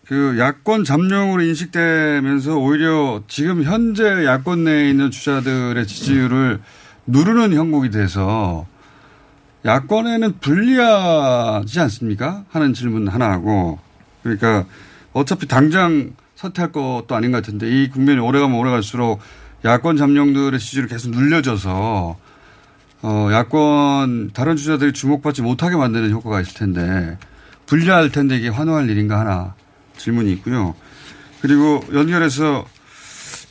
그 0.06 0.36
야권 0.38 0.84
잠룡으로 0.84 1.42
인식되면서 1.42 2.56
오히려 2.56 3.22
지금 3.28 3.62
현재 3.62 4.24
야권 4.24 4.64
내에 4.64 4.90
있는 4.90 5.10
주자들의 5.10 5.86
지지율을 5.86 6.60
누르는 7.06 7.52
형국이 7.54 7.90
돼서 7.90 8.66
야권에는 9.64 10.38
불리하지 10.38 11.80
않습니까? 11.80 12.44
하는 12.50 12.72
질문 12.72 13.08
하나 13.08 13.30
하고 13.30 13.78
그러니까 14.22 14.64
어차피 15.12 15.46
당장 15.46 16.14
사퇴할 16.36 16.72
것도 16.72 17.14
아닌 17.14 17.32
것 17.32 17.38
같은데 17.38 17.68
이 17.68 17.90
국면이 17.90 18.20
오래가면 18.20 18.56
오래갈수록 18.58 19.20
야권 19.64 19.96
잠룡들의 19.96 20.58
지지율이 20.58 20.88
계속 20.88 21.10
눌려져서 21.10 22.16
어, 23.02 23.28
야권 23.32 24.30
다른 24.34 24.56
주자들이 24.56 24.92
주목받지 24.92 25.42
못하게 25.42 25.76
만드는 25.76 26.10
효과가 26.10 26.40
있을 26.40 26.54
텐데 26.54 27.16
불리할 27.66 28.10
텐데 28.10 28.36
이게 28.36 28.48
환호할 28.48 28.88
일인가 28.90 29.20
하나 29.20 29.54
질문이 29.96 30.32
있고요. 30.34 30.74
그리고 31.40 31.84
연결해서 31.92 32.64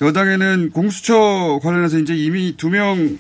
여당에는 0.02 0.72
공수처 0.72 1.60
관련해서 1.62 2.00
이제 2.00 2.16
이미 2.16 2.56
두 2.58 2.70
명 2.70 3.18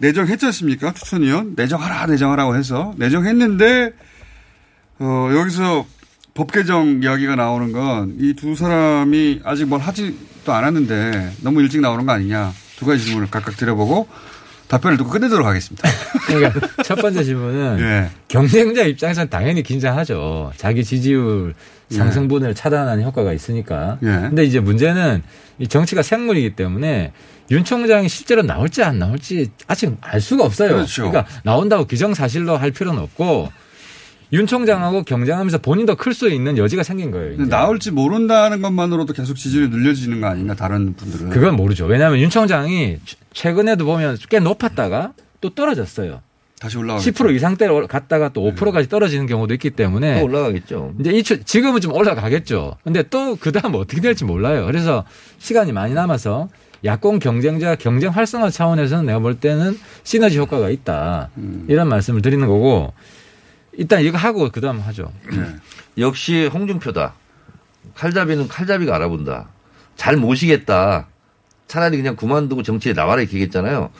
내정했지 0.00 0.46
않습니까? 0.46 0.92
추천위원 0.94 1.54
내정하라 1.56 2.06
내정하라고 2.06 2.54
해서 2.56 2.94
내정했는데 2.98 3.92
어, 5.00 5.30
여기서 5.34 5.86
법 6.34 6.52
개정 6.52 7.02
이야기가 7.02 7.34
나오는 7.34 7.72
건 7.72 8.14
이 8.18 8.32
두 8.34 8.54
사람이 8.54 9.40
아직 9.44 9.66
뭘 9.66 9.80
하지도 9.80 10.52
않았는데 10.52 11.32
너무 11.42 11.60
일찍 11.62 11.80
나오는 11.80 12.06
거 12.06 12.12
아니냐 12.12 12.52
두 12.76 12.86
가지 12.86 13.04
질문을 13.04 13.28
각각 13.30 13.56
드려보고 13.56 14.08
답변을 14.68 14.96
듣고 14.98 15.10
끝내도록 15.10 15.46
하겠습니다. 15.46 15.88
그러니까 16.28 16.82
첫 16.84 16.96
번째 16.96 17.24
질문은 17.24 17.78
예. 17.80 18.10
경쟁자 18.28 18.82
입장에서는 18.82 19.30
당연히 19.30 19.62
긴장하죠. 19.62 20.52
자기 20.56 20.84
지지율 20.84 21.54
상승분을 21.90 22.54
차단하는 22.54 23.02
효과가 23.04 23.32
있으니까. 23.32 23.98
예. 24.02 24.06
근데 24.06 24.44
이제 24.44 24.60
문제는 24.60 25.22
이 25.58 25.66
정치가 25.66 26.02
생물이기 26.02 26.54
때문에 26.54 27.12
윤 27.50 27.64
총장이 27.64 28.08
실제로 28.08 28.42
나올지 28.42 28.82
안 28.82 28.98
나올지 28.98 29.50
아직 29.66 29.96
알 30.02 30.20
수가 30.20 30.44
없어요. 30.44 30.74
그렇죠. 30.74 31.02
러니까 31.02 31.26
나온다고 31.44 31.86
기정사실로 31.86 32.56
할 32.56 32.70
필요는 32.70 33.02
없고 33.02 33.50
윤 34.32 34.46
총장하고 34.46 35.04
경쟁하면서 35.04 35.58
본인도 35.58 35.96
클 35.96 36.12
수 36.12 36.28
있는 36.28 36.58
여지가 36.58 36.82
생긴 36.82 37.10
거예요. 37.10 37.32
이제. 37.34 37.44
나올지 37.44 37.90
모른다는 37.90 38.60
것만으로도 38.60 39.12
계속 39.14 39.34
지지율이 39.36 39.68
늘려지는 39.70 40.20
거 40.20 40.26
아닌가 40.26 40.54
다른 40.54 40.94
분들은. 40.94 41.30
그건 41.30 41.56
모르죠. 41.56 41.86
왜냐하면 41.86 42.18
윤 42.20 42.28
총장이 42.28 42.98
최근에도 43.32 43.84
보면 43.86 44.18
꽤 44.28 44.38
높았다가 44.40 45.12
또 45.40 45.50
떨어졌어요. 45.50 46.20
다시 46.60 46.76
올라가. 46.76 46.98
10% 46.98 47.34
이상대로 47.36 47.86
갔다가 47.86 48.30
또 48.30 48.42
5%까지 48.52 48.88
떨어지는 48.88 49.26
경우도 49.26 49.54
있기 49.54 49.70
때문에 49.70 50.18
또 50.18 50.24
올라가겠죠. 50.26 50.94
이제 51.00 51.10
이 51.12 51.22
추- 51.22 51.42
지금은 51.44 51.80
좀 51.80 51.92
올라가겠죠. 51.94 52.76
근데 52.82 53.04
또 53.08 53.36
그다음 53.36 53.76
어떻게 53.76 54.00
될지 54.00 54.24
몰라요. 54.24 54.66
그래서 54.66 55.04
시간이 55.38 55.72
많이 55.72 55.94
남아서 55.94 56.48
야권 56.84 57.20
경쟁자 57.20 57.76
경쟁 57.76 58.10
활성화 58.10 58.50
차원에서는 58.50 59.06
내가 59.06 59.20
볼 59.20 59.36
때는 59.36 59.78
시너지 60.02 60.38
효과가 60.38 60.68
있다. 60.70 61.30
이런 61.68 61.88
말씀을 61.88 62.22
드리는 62.22 62.44
거고 62.46 62.92
일단 63.72 64.02
이거 64.02 64.18
하고 64.18 64.48
그다음 64.50 64.80
하죠. 64.80 65.12
네. 65.30 65.56
역시 65.98 66.46
홍준표다. 66.46 67.14
칼잡이는 67.94 68.48
칼잡이가 68.48 68.94
알아본다. 68.94 69.48
잘 69.96 70.16
모시겠다. 70.16 71.08
차라리 71.66 71.96
그냥 71.96 72.16
그만두고 72.16 72.62
정치에 72.62 72.92
나와라 72.92 73.20
이렇게 73.20 73.34
얘기했잖아요. 73.34 73.90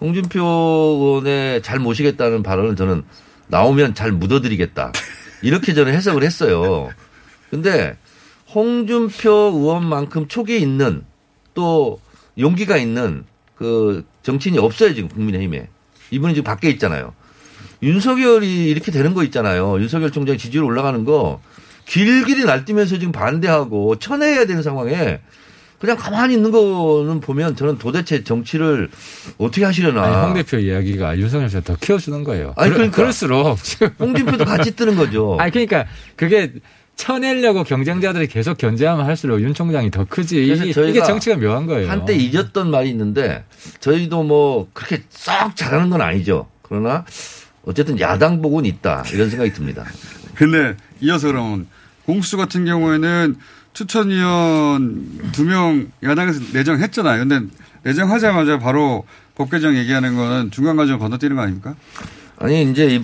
홍준표 0.00 0.40
의원의 0.42 1.62
잘 1.62 1.78
모시겠다는 1.78 2.42
발언은 2.42 2.76
저는 2.76 3.02
나오면 3.48 3.94
잘 3.94 4.12
묻어드리겠다. 4.12 4.92
이렇게 5.42 5.74
저는 5.74 5.92
해석을 5.92 6.22
했어요. 6.22 6.90
근데 7.50 7.96
홍준표 8.54 9.30
의원만큼 9.30 10.28
촉이 10.28 10.58
있는 10.58 11.04
또 11.54 12.00
용기가 12.38 12.76
있는 12.76 13.24
그 13.54 14.04
정치인이 14.22 14.58
없어요 14.58 14.94
지금 14.94 15.08
국민의힘에 15.08 15.68
이분이 16.10 16.34
지금 16.34 16.44
밖에 16.44 16.70
있잖아요. 16.70 17.12
윤석열이 17.82 18.66
이렇게 18.68 18.90
되는 18.92 19.14
거 19.14 19.24
있잖아요. 19.24 19.80
윤석열 19.80 20.10
총장 20.10 20.36
지지율 20.36 20.64
올라가는 20.64 21.04
거 21.04 21.40
길길이 21.86 22.44
날뛰면서 22.44 22.98
지금 22.98 23.12
반대하고 23.12 23.96
천회해야 23.96 24.46
되는 24.46 24.62
상황에 24.62 25.20
그냥 25.80 25.96
가만히 25.96 26.34
있는 26.34 26.50
거는 26.50 27.20
보면 27.20 27.56
저는 27.56 27.78
도대체 27.78 28.22
정치를 28.22 28.90
어떻게 29.38 29.64
하시려나. 29.64 30.02
아니, 30.04 30.14
홍 30.26 30.34
대표 30.34 30.58
이야기가 30.58 31.16
윤석열 31.18 31.48
씨가 31.48 31.62
더 31.62 31.74
키워주는 31.76 32.22
거예요. 32.22 32.52
아니, 32.56 32.68
그러- 32.68 32.76
그러니까. 32.90 32.96
그럴수록. 32.96 33.58
홍준표도 33.98 34.44
같이 34.44 34.76
뜨는 34.76 34.96
거죠. 34.96 35.36
아니, 35.40 35.50
그러니까 35.50 35.86
그게 36.16 36.52
쳐내려고 36.96 37.64
경쟁자들이 37.64 38.26
계속 38.26 38.58
견제하면 38.58 39.06
할수록 39.06 39.40
윤 39.40 39.54
총장이 39.54 39.90
더 39.90 40.04
크지. 40.04 40.44
이게, 40.44 41.00
정치가 41.02 41.36
묘한 41.36 41.64
거예요. 41.64 41.88
한때 41.90 42.14
잊었던 42.14 42.70
말이 42.70 42.90
있는데 42.90 43.44
저희도 43.80 44.22
뭐 44.24 44.68
그렇게 44.74 45.02
싹 45.08 45.56
잘하는 45.56 45.88
건 45.88 46.02
아니죠. 46.02 46.46
그러나 46.60 47.06
어쨌든 47.64 47.98
야당 48.00 48.40
복은 48.42 48.64
있다 48.64 49.04
이런 49.12 49.28
생각이 49.30 49.52
듭니다. 49.52 49.84
근데 50.34 50.76
이어서 51.00 51.28
그러면 51.28 51.66
공수 52.06 52.36
같은 52.36 52.64
경우에는 52.64 53.36
추천위원 53.72 55.30
두 55.32 55.44
명 55.44 55.90
야당에서 56.02 56.40
내정했잖아요. 56.52 57.26
근데 57.26 57.46
내정하자마자 57.82 58.58
바로 58.58 59.04
법 59.34 59.50
개정 59.50 59.76
얘기하는 59.76 60.16
거는 60.16 60.50
중간 60.50 60.76
과정 60.76 60.98
건너뛰는 60.98 61.36
거 61.36 61.42
아닙니까? 61.42 61.74
아니 62.38 62.62
이제 62.70 62.96
이 62.96 63.02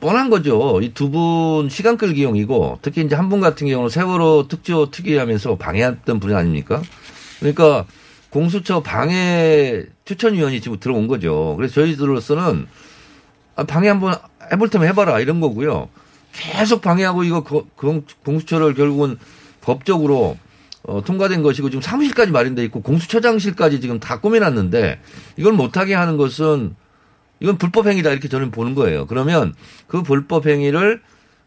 뻔한 0.00 0.30
거죠. 0.30 0.80
이 0.82 0.92
두 0.94 1.10
분 1.10 1.68
시간 1.68 1.96
끌기용이고 1.96 2.78
특히 2.82 3.02
이제 3.02 3.14
한 3.14 3.28
분 3.28 3.40
같은 3.40 3.66
경우는 3.68 3.88
세월호 3.90 4.48
특조 4.48 4.90
특위하면서 4.90 5.56
방해했던 5.58 6.18
분이 6.20 6.34
아닙니까? 6.34 6.82
그러니까 7.38 7.84
공수처 8.30 8.82
방해 8.82 9.82
추천위원이 10.04 10.60
지금 10.60 10.80
들어온 10.80 11.06
거죠. 11.06 11.54
그래서 11.56 11.74
저희들로서는 11.74 12.66
아, 12.66 12.81
방해 13.66 13.88
한번 13.88 14.14
해볼 14.52 14.68
테면 14.70 14.88
해봐라 14.88 15.20
이런 15.20 15.40
거고요. 15.40 15.88
계속 16.32 16.80
방해하고 16.82 17.24
이거 17.24 17.42
공- 17.42 18.04
공수처를 18.24 18.74
결국은 18.74 19.18
법적으로 19.60 20.38
어, 20.84 21.02
통과된 21.04 21.42
것이고 21.42 21.70
지금 21.70 21.80
사무실까지 21.80 22.32
마련돼 22.32 22.64
있고 22.64 22.82
공수처장실까지 22.82 23.80
지금 23.80 24.00
다 24.00 24.18
꾸며놨는데 24.20 25.00
이걸 25.36 25.52
못하게 25.52 25.94
하는 25.94 26.16
것은 26.16 26.74
이건 27.40 27.56
불법 27.58 27.86
행위다 27.86 28.10
이렇게 28.10 28.28
저는 28.28 28.50
보는 28.50 28.74
거예요. 28.74 29.06
그러면 29.06 29.54
그 29.86 30.02
불법 30.02 30.46
행위를 30.46 31.00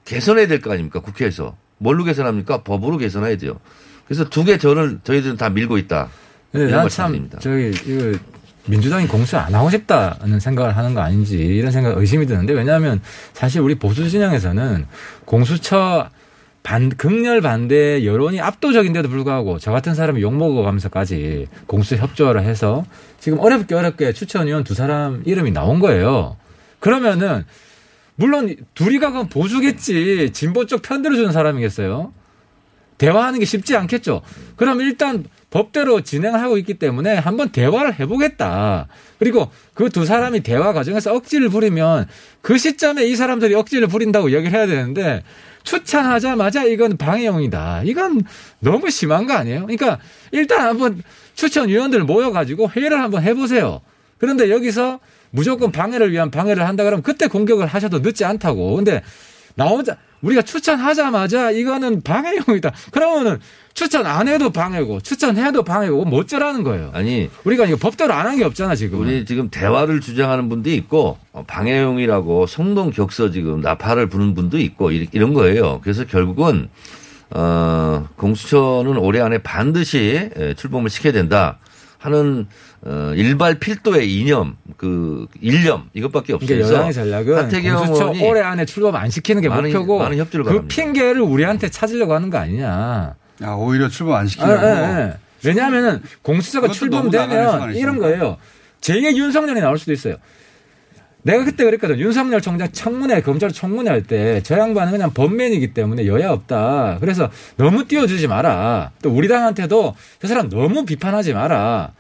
개선해야 0.06 0.48
될 0.48 0.62
거 0.62 0.72
아닙니까 0.72 1.00
국회에서 1.02 1.58
뭘로 1.80 2.04
개선합니까? 2.06 2.64
법으로 2.64 2.98
개선해야 2.98 3.38
돼요. 3.38 3.60
그래서 4.08 4.30
두 4.30 4.46
개 4.46 4.58
저는 4.58 5.02
저희들은 5.04 5.36
다 5.38 5.50
밀고 5.50 5.78
있다. 5.80 6.10
이런 6.54 6.68
난 6.72 6.90
참. 6.90 7.12
저기 7.40 7.72
이거 7.92 8.18
민주당이 8.68 9.08
공수 9.08 9.38
안 9.38 9.54
하고 9.54 9.70
싶다는 9.70 10.40
생각을 10.40 10.76
하는 10.76 10.94
거 10.94 11.02
아닌지 11.02 11.38
이런 11.38 11.72
생각 11.72 11.98
의심이 11.98 12.26
드는데 12.26 12.54
왜냐하면 12.54 13.02
사실 13.34 13.62
우리 13.62 13.76
보수 13.76 14.10
진영에서는 14.10 14.86
공수처 15.26 16.10
반 16.64 16.90
극렬 16.90 17.42
반대 17.42 18.04
여론이 18.04 18.42
압도적인데도 18.42 19.08
불구하고 19.08 19.60
저 19.60 19.72
같은 19.72 19.94
사람이 19.94 20.20
욕 20.22 20.36
먹어가면서까지 20.36 21.48
공수 21.68 21.96
협조를 21.96 22.44
해서 22.44 22.84
지금 23.20 23.40
어렵게 23.40 23.76
어렵게 23.76 24.14
추천위원 24.14 24.64
두 24.64 24.74
사람 24.74 25.22
이름이 25.26 25.52
나온 25.52 25.80
거예요. 25.80 26.38
그러면은 26.80 27.46
물론 28.16 28.56
둘이가 28.74 29.12
그건 29.12 29.30
보수겠지 29.30 30.32
진보 30.34 30.66
쪽 30.66 30.82
편들어 30.82 31.16
주는 31.16 31.32
사람이겠어요. 31.32 32.12
대화하는 32.98 33.40
게 33.40 33.46
쉽지 33.46 33.76
않겠죠. 33.76 34.22
그럼 34.56 34.82
일단 34.82 35.26
법대로 35.50 36.02
진행하고 36.02 36.58
있기 36.58 36.76
때문에 36.76 37.16
한번 37.16 37.50
대화를 37.50 38.00
해보겠다. 38.00 38.88
그리고 39.20 39.50
그 39.74 39.90
두 39.90 40.06
사람이 40.06 40.42
대화 40.42 40.74
과정에서 40.74 41.14
억지를 41.14 41.50
부리면 41.50 42.08
그 42.42 42.58
시점에 42.58 43.06
이 43.06 43.16
사람들이 43.16 43.56
억지를 43.56 43.88
부린다고 43.88 44.32
얘기를 44.32 44.52
해야 44.58 44.68
되는데 44.68 45.24
추천하자마자 45.64 46.66
이건 46.66 46.98
방해용이다. 46.98 47.84
이건 47.86 48.24
너무 48.60 48.90
심한 48.90 49.26
거 49.26 49.34
아니에요? 49.34 49.62
그러니까 49.62 50.00
일단 50.32 50.62
한번 50.62 51.02
추천위원들 51.36 52.04
모여가지고 52.04 52.70
회의를 52.72 53.02
한번 53.02 53.24
해보세요. 53.24 53.82
그런데 54.18 54.50
여기서 54.50 55.00
무조건 55.32 55.72
방해를 55.72 56.12
위한 56.12 56.32
방해를 56.32 56.68
한다 56.68 56.84
그러면 56.84 57.02
그때 57.04 57.28
공격을 57.28 57.66
하셔도 57.66 58.00
늦지 58.00 58.26
않다고. 58.26 58.76
근데 58.76 59.02
나오자 59.56 59.98
우리가 60.26 60.42
추천하자마자 60.42 61.52
이거는 61.52 62.02
방해용이다. 62.02 62.72
그러면은 62.92 63.40
추천 63.74 64.06
안 64.06 64.28
해도 64.28 64.50
방해고 64.50 65.02
추천해도 65.02 65.64
방해고 65.64 66.06
뭐 66.06 66.20
어쩌라는 66.22 66.64
거예요. 66.64 66.92
아니 66.94 67.30
우리가 67.44 67.66
이거 67.66 67.76
법대로 67.78 68.14
안 68.14 68.26
한 68.26 68.38
게 68.38 68.44
없잖아 68.44 68.76
지금. 68.76 69.00
우리 69.02 69.24
지금 69.26 69.50
대화를 69.50 70.02
주장하는 70.02 70.50
분도 70.50 70.70
있고 70.72 71.18
어, 71.32 71.44
방해용이라고 71.46 72.48
성동 72.48 72.90
격서 72.92 73.32
지금 73.32 73.62
나팔을 73.62 74.08
부는 74.10 74.34
분도 74.34 74.58
있고 74.60 74.92
이- 74.92 75.08
이런 75.12 75.34
거예요. 75.34 75.80
그래서 75.84 76.06
결국은 76.06 76.70
어 77.32 78.08
공수처는 78.18 78.98
올해 78.98 79.20
안에 79.22 79.40
반드시 79.40 80.30
예, 80.38 80.54
출범을 80.56 80.90
시켜야 80.90 81.12
된다 81.12 81.58
하는 81.98 82.48
어 82.88 83.14
일발 83.16 83.56
필도의 83.56 84.14
이념 84.14 84.58
그 84.78 85.26
일념 85.42 85.90
이것밖에 85.94 86.34
없어요. 86.34 86.60
여당의 86.62 86.94
전략은 86.94 87.36
하태경 87.36 87.84
의원이 87.84 88.24
올해 88.28 88.42
안에 88.42 88.66
출범 88.66 88.96
안 88.96 89.10
시키는 89.10 89.42
게 89.42 89.50
많은- 89.50 89.64
목표고 89.74 89.98
많은 90.00 90.18
협조를 90.18 90.44
그 90.44 90.50
바랍니다. 90.52 90.76
핑계를 90.76 91.22
우리한테 91.22 91.70
찾으려고 91.70 92.14
하는 92.14 92.30
거 92.30 92.38
아니냐. 92.38 93.16
아, 93.42 93.52
오히려 93.54 93.90
출범 93.90 94.16
안 94.16 94.26
아, 94.26 94.28
시키려고. 94.28 94.66
예, 94.66 94.70
예. 94.70 95.14
왜냐하면은 95.44 96.02
공수처가 96.22 96.68
출범되면. 96.70 97.74
이런 97.76 97.98
거예요. 97.98 98.38
제2의 98.82 99.16
윤석열이 99.16 99.62
나올 99.62 99.80
수도 99.80 99.92
있어요. 99.92 100.16
내가 101.24 101.44
그때 101.44 101.64
그랬거든. 101.64 101.98
윤석열 102.00 102.40
총장 102.40 102.72
청문회, 102.72 103.22
검찰 103.22 103.52
청문회 103.52 103.90
할 103.90 104.04
때 104.04 104.42
저 104.44 104.60
양반은 104.60 104.92
그냥 104.92 105.12
법맨이기 105.12 105.74
때문에 105.74 106.06
여야 106.06 106.30
없다. 106.30 106.98
그래서 107.00 107.32
너무 107.58 107.86
띄워주지 107.88 108.28
마라. 108.28 108.92
또 109.02 109.10
우리 109.10 109.28
당한테도 109.28 109.96
저 110.22 110.28
사람 110.28 110.50
너무 110.50 110.86
비판하지 110.86 111.34
마라. 111.34 111.94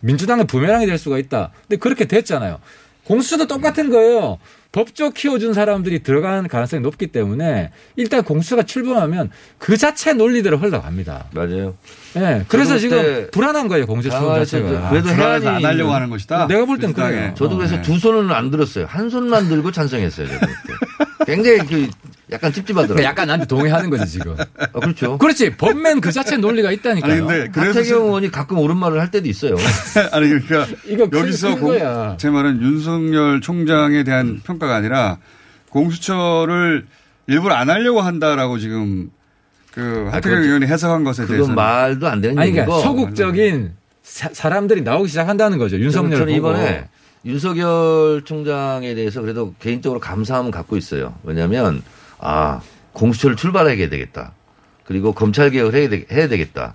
민주당의 0.00 0.46
부메랑이 0.46 0.86
될 0.86 0.98
수가 0.98 1.18
있다. 1.18 1.50
근데 1.68 1.76
그렇게 1.76 2.06
됐잖아요. 2.06 2.58
공수처도 3.04 3.46
똑같은 3.46 3.90
거예요. 3.90 4.38
법조 4.72 5.10
키워준 5.10 5.52
사람들이 5.52 6.04
들어가는 6.04 6.46
가능성이 6.48 6.80
높기 6.82 7.08
때문에 7.08 7.72
일단 7.96 8.22
공수처가 8.22 8.62
출범하면 8.62 9.30
그 9.58 9.76
자체 9.76 10.12
논리대로 10.12 10.58
흘러갑니다. 10.58 11.26
맞아요. 11.32 11.74
예. 12.16 12.44
그래서 12.46 12.78
저도 12.78 12.78
지금 12.78 13.28
불안한 13.32 13.66
거예요, 13.66 13.86
출범 13.86 14.02
당황해서 14.02 14.44
자체가. 14.44 14.90
그래도 14.90 15.08
안 15.10 15.18
해안이 15.18 15.64
하려고 15.64 15.92
하는 15.92 16.08
것이다. 16.08 16.46
내가 16.46 16.66
볼땐 16.66 16.88
민주당에. 16.90 17.10
그래요. 17.14 17.34
저도 17.34 17.56
그래서 17.56 17.76
네. 17.76 17.82
두 17.82 17.98
손은 17.98 18.30
안 18.30 18.52
들었어요. 18.52 18.86
한 18.86 19.10
손만 19.10 19.48
들고 19.48 19.72
찬성했어요. 19.72 20.28
굉장히 21.26 21.58
그 21.66 21.88
약간 22.32 22.52
찝찝하더라고요. 22.52 23.04
약간 23.04 23.26
나한테 23.26 23.46
동의하는 23.46 23.90
거지, 23.90 24.06
지금. 24.12 24.36
아, 24.58 24.66
그렇죠. 24.80 25.18
그렇지. 25.18 25.56
법맨 25.56 26.00
그 26.00 26.12
자체 26.12 26.36
논리가 26.36 26.70
있다니까요. 26.72 27.12
아니, 27.12 27.20
근데 27.20 27.48
그래서 27.52 27.80
하태경 27.80 28.04
의원이 28.06 28.30
가끔 28.30 28.58
옳은 28.58 28.76
말을 28.76 29.00
할 29.00 29.10
때도 29.10 29.28
있어요. 29.28 29.56
아니 30.12 30.28
그러니까 30.28 30.66
여기서 31.12 31.54
큰 31.54 31.60
공- 31.60 31.68
거야. 31.78 32.16
제 32.18 32.30
말은 32.30 32.62
윤석열 32.62 33.40
총장에 33.40 34.04
대한 34.04 34.40
평가가 34.44 34.76
아니라 34.76 35.18
공수처를 35.70 36.86
일부러 37.26 37.54
안 37.54 37.70
하려고 37.70 38.00
한다라고 38.00 38.58
지금 38.58 39.10
그 39.72 40.08
하태경 40.10 40.38
그건- 40.38 40.42
의원이 40.44 40.66
해석한 40.66 41.04
것에 41.04 41.22
그건 41.22 41.36
대해서 41.36 41.52
말도 41.52 42.08
안 42.08 42.20
되는 42.20 42.38
아니, 42.38 42.50
얘기고. 42.50 42.66
그러니까 42.66 42.86
소극적인 42.88 43.72
사, 44.02 44.48
람들이 44.48 44.82
나오기 44.82 45.08
시작한다는 45.08 45.58
거죠. 45.58 45.78
윤석열 45.78 46.18
저는 46.18 46.26
보고. 46.26 46.36
이번에 46.36 46.88
윤석열 47.24 48.22
총장에 48.24 48.94
대해서 48.94 49.20
그래도 49.20 49.54
개인적으로 49.58 50.00
감사함은 50.00 50.50
갖고 50.50 50.76
있어요. 50.76 51.14
왜냐하면 51.22 51.82
아 52.18 52.60
공수처를 52.92 53.36
출발하게 53.36 53.88
되겠다. 53.88 54.32
그리고 54.84 55.12
검찰 55.12 55.50
개혁을 55.50 55.74
해야, 55.78 55.88
되, 55.88 56.04
해야 56.10 56.28
되겠다. 56.28 56.74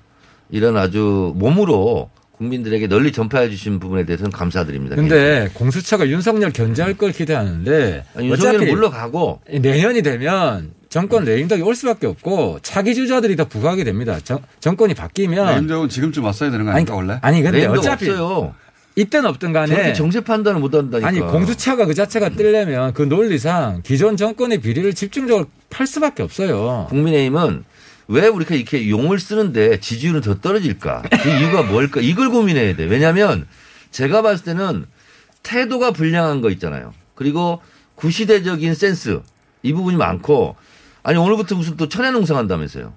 이런 0.50 0.78
아주 0.78 1.34
몸으로 1.36 2.10
국민들에게 2.34 2.88
널리 2.88 3.12
전파해 3.12 3.50
주신 3.50 3.80
부분에 3.80 4.06
대해서는 4.06 4.32
감사드립니다. 4.32 4.96
근데 4.96 5.50
공수처가 5.54 6.08
윤석열 6.10 6.52
견제할 6.52 6.96
걸 6.96 7.12
기대하는데 7.12 8.06
아니, 8.16 8.30
윤석열은 8.30 8.60
어차피 8.60 8.72
물러가고 8.72 9.42
내년이 9.50 10.02
되면 10.02 10.74
정권 10.90 11.26
레임덕이 11.26 11.62
올 11.62 11.76
수밖에 11.76 12.08
없고 12.08 12.60
차기 12.62 12.94
주자들이 12.94 13.36
더 13.36 13.46
부각이 13.46 13.84
됩니다. 13.84 14.18
정, 14.24 14.40
정권이 14.60 14.94
바뀌면 14.94 15.56
레임덕은 15.56 15.90
지금쯤 15.90 16.24
왔어야 16.24 16.52
되는 16.52 16.66
거 16.66 16.72
아니, 16.72 16.78
아닙니까 16.80 16.96
원래? 16.96 17.20
아니 17.22 17.42
근데 17.42 17.66
어차피 17.66 18.10
없어요. 18.10 18.54
있든 18.96 19.26
없든 19.26 19.52
간에 19.52 19.94
정세 19.94 20.22
판단을 20.22 20.60
못 20.62 20.74
한다니까. 20.74 21.08
아니 21.08 21.20
공수처가 21.20 21.86
그 21.86 21.94
자체가 21.94 22.30
뜨려면 22.30 22.94
그 22.94 23.02
논리상 23.02 23.82
기존 23.84 24.16
정권의 24.16 24.60
비리를 24.60 24.94
집중적으로 24.94 25.48
팔 25.70 25.86
수밖에 25.86 26.24
없어요. 26.24 26.88
국민의힘은 26.90 27.66
왜 28.08 28.28
우리가 28.28 28.56
이렇게 28.56 28.90
용을 28.90 29.20
쓰는데 29.20 29.80
지지율은 29.80 30.22
더 30.22 30.40
떨어질까? 30.40 31.04
그 31.22 31.30
이유가 31.30 31.64
뭘까? 31.64 32.00
이걸 32.02 32.30
고민해야 32.30 32.76
돼. 32.76 32.86
왜냐하면 32.86 33.48
제가 33.92 34.22
봤을 34.22 34.46
때는 34.46 34.86
태도가 35.44 35.92
불량한 35.92 36.42
거 36.42 36.50
있잖아요. 36.52 36.94
그리고 37.16 37.62
구시대적인 37.96 38.76
센스 38.76 39.22
이 39.64 39.74
부분이 39.74 39.98
많고 39.98 40.56
아니 41.04 41.18
오늘부터 41.18 41.56
무슨 41.56 41.76
또 41.76 41.90
천연 41.90 42.14
농성한다면서요. 42.14 42.94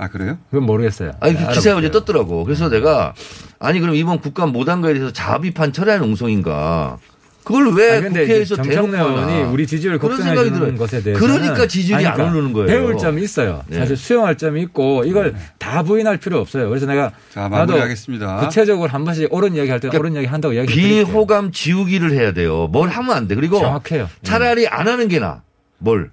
아 0.00 0.08
그래요? 0.08 0.38
그건 0.50 0.64
모르겠어요. 0.64 1.12
아니 1.20 1.34
그 1.34 1.42
네, 1.42 1.52
기사가 1.52 1.76
어제. 1.76 1.90
떴더라고. 1.90 2.44
그래서 2.44 2.70
내가 2.70 3.12
아니 3.58 3.80
그럼 3.80 3.94
이번 3.94 4.18
국감 4.18 4.50
못한 4.50 4.80
거에 4.80 4.94
대해서 4.94 5.12
자비판 5.12 5.74
철야 5.74 5.98
농성인가? 5.98 6.96
그걸 7.44 7.74
왜 7.74 7.92
아니, 7.92 8.02
근데 8.04 8.20
국회에서 8.22 8.56
정청래 8.56 8.98
의원이 8.98 9.32
하나. 9.34 9.50
우리 9.50 9.66
지지율 9.66 9.98
들어요. 9.98 10.74
것에 10.76 11.02
대해서는 11.02 11.36
그러니까 11.36 11.66
지지율이 11.66 12.06
아니, 12.06 12.22
안 12.22 12.30
오르는 12.30 12.54
거예요. 12.54 12.66
배울 12.66 12.96
점이 12.96 13.22
있어요. 13.22 13.62
네. 13.66 13.76
사실 13.76 13.94
수용할 13.96 14.38
점이 14.38 14.62
있고 14.62 15.04
이걸 15.04 15.34
다 15.58 15.82
부인할 15.82 16.16
필요 16.16 16.38
없어요. 16.38 16.70
그래서 16.70 16.86
내가 16.86 17.12
자 17.30 17.42
나도 17.48 17.72
마무리하겠습니다. 17.72 18.38
구체적으로 18.38 18.88
한 18.88 19.04
번씩 19.04 19.30
옳은 19.30 19.54
이야기 19.54 19.70
할때 19.70 19.88
옳은 19.94 20.14
이야기 20.14 20.26
한다고 20.26 20.54
이야기 20.54 20.72
드릴게요. 20.72 21.06
비호감 21.06 21.52
지우기를 21.52 22.12
해야 22.12 22.32
돼요. 22.32 22.68
뭘 22.68 22.88
하면 22.88 23.14
안 23.14 23.28
돼. 23.28 23.34
그리고 23.34 23.58
정확해요. 23.58 24.08
차라리 24.22 24.66
안 24.66 24.88
하는 24.88 25.08
게 25.08 25.18
나. 25.18 25.42
뭘? 25.76 26.10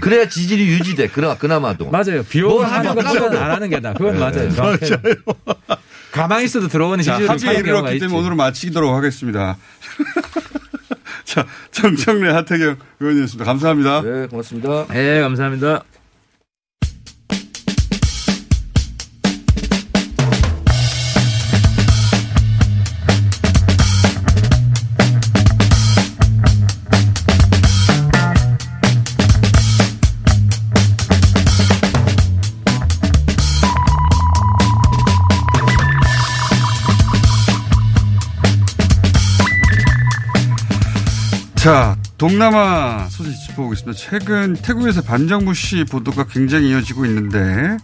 그래야 0.00 0.28
지지율이 0.28 0.68
유지돼. 0.68 1.08
그나 1.08 1.36
그나마도. 1.36 1.90
맞아요. 1.90 2.24
하면 2.24 2.64
하는 2.64 2.94
것보다는. 2.94 3.38
안 3.38 3.50
하는 3.52 3.70
게 3.70 3.80
나. 3.80 3.92
그건 3.92 4.18
맞아요. 4.18 4.50
정확해요. 4.54 4.96
가만히 6.12 6.44
있어도 6.44 6.68
들어오는 6.68 7.02
자, 7.04 7.12
지지율이 7.18 7.28
합의에 7.28 7.60
이르렀기. 7.60 7.98
때문에 8.00 8.18
오늘은 8.18 8.36
마치도록 8.36 8.94
하겠습니다. 8.94 9.56
자, 11.24 11.46
정청래 11.70 12.30
하태경 12.32 12.76
의원이었습니다. 12.98 13.44
감사합니다. 13.44 14.02
네, 14.02 14.26
고맙습니다. 14.26 14.86
네, 14.88 15.20
감사합니다. 15.20 15.84
자, 41.60 41.94
동남아 42.16 43.06
소식 43.10 43.34
짚어보겠습니다. 43.48 43.92
최근 43.94 44.54
태국에서 44.54 45.02
반정부 45.02 45.52
시 45.52 45.84
보도가 45.84 46.24
굉장히 46.24 46.70
이어지고 46.70 47.04
있는데, 47.04 47.76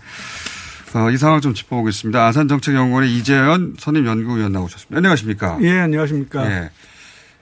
어, 0.95 1.11
이 1.11 1.19
상황 1.19 1.43
좀 1.43 1.53
짚어보겠습니다. 1.53 2.27
아산정책연구원의 2.27 3.15
이재현 3.15 3.75
선임연구위원 3.79 4.51
나오셨습니다. 4.51 4.97
안녕하십니까? 4.97 5.59
예, 5.61 5.79
안녕하십니까. 5.81 6.51
예. 6.51 6.71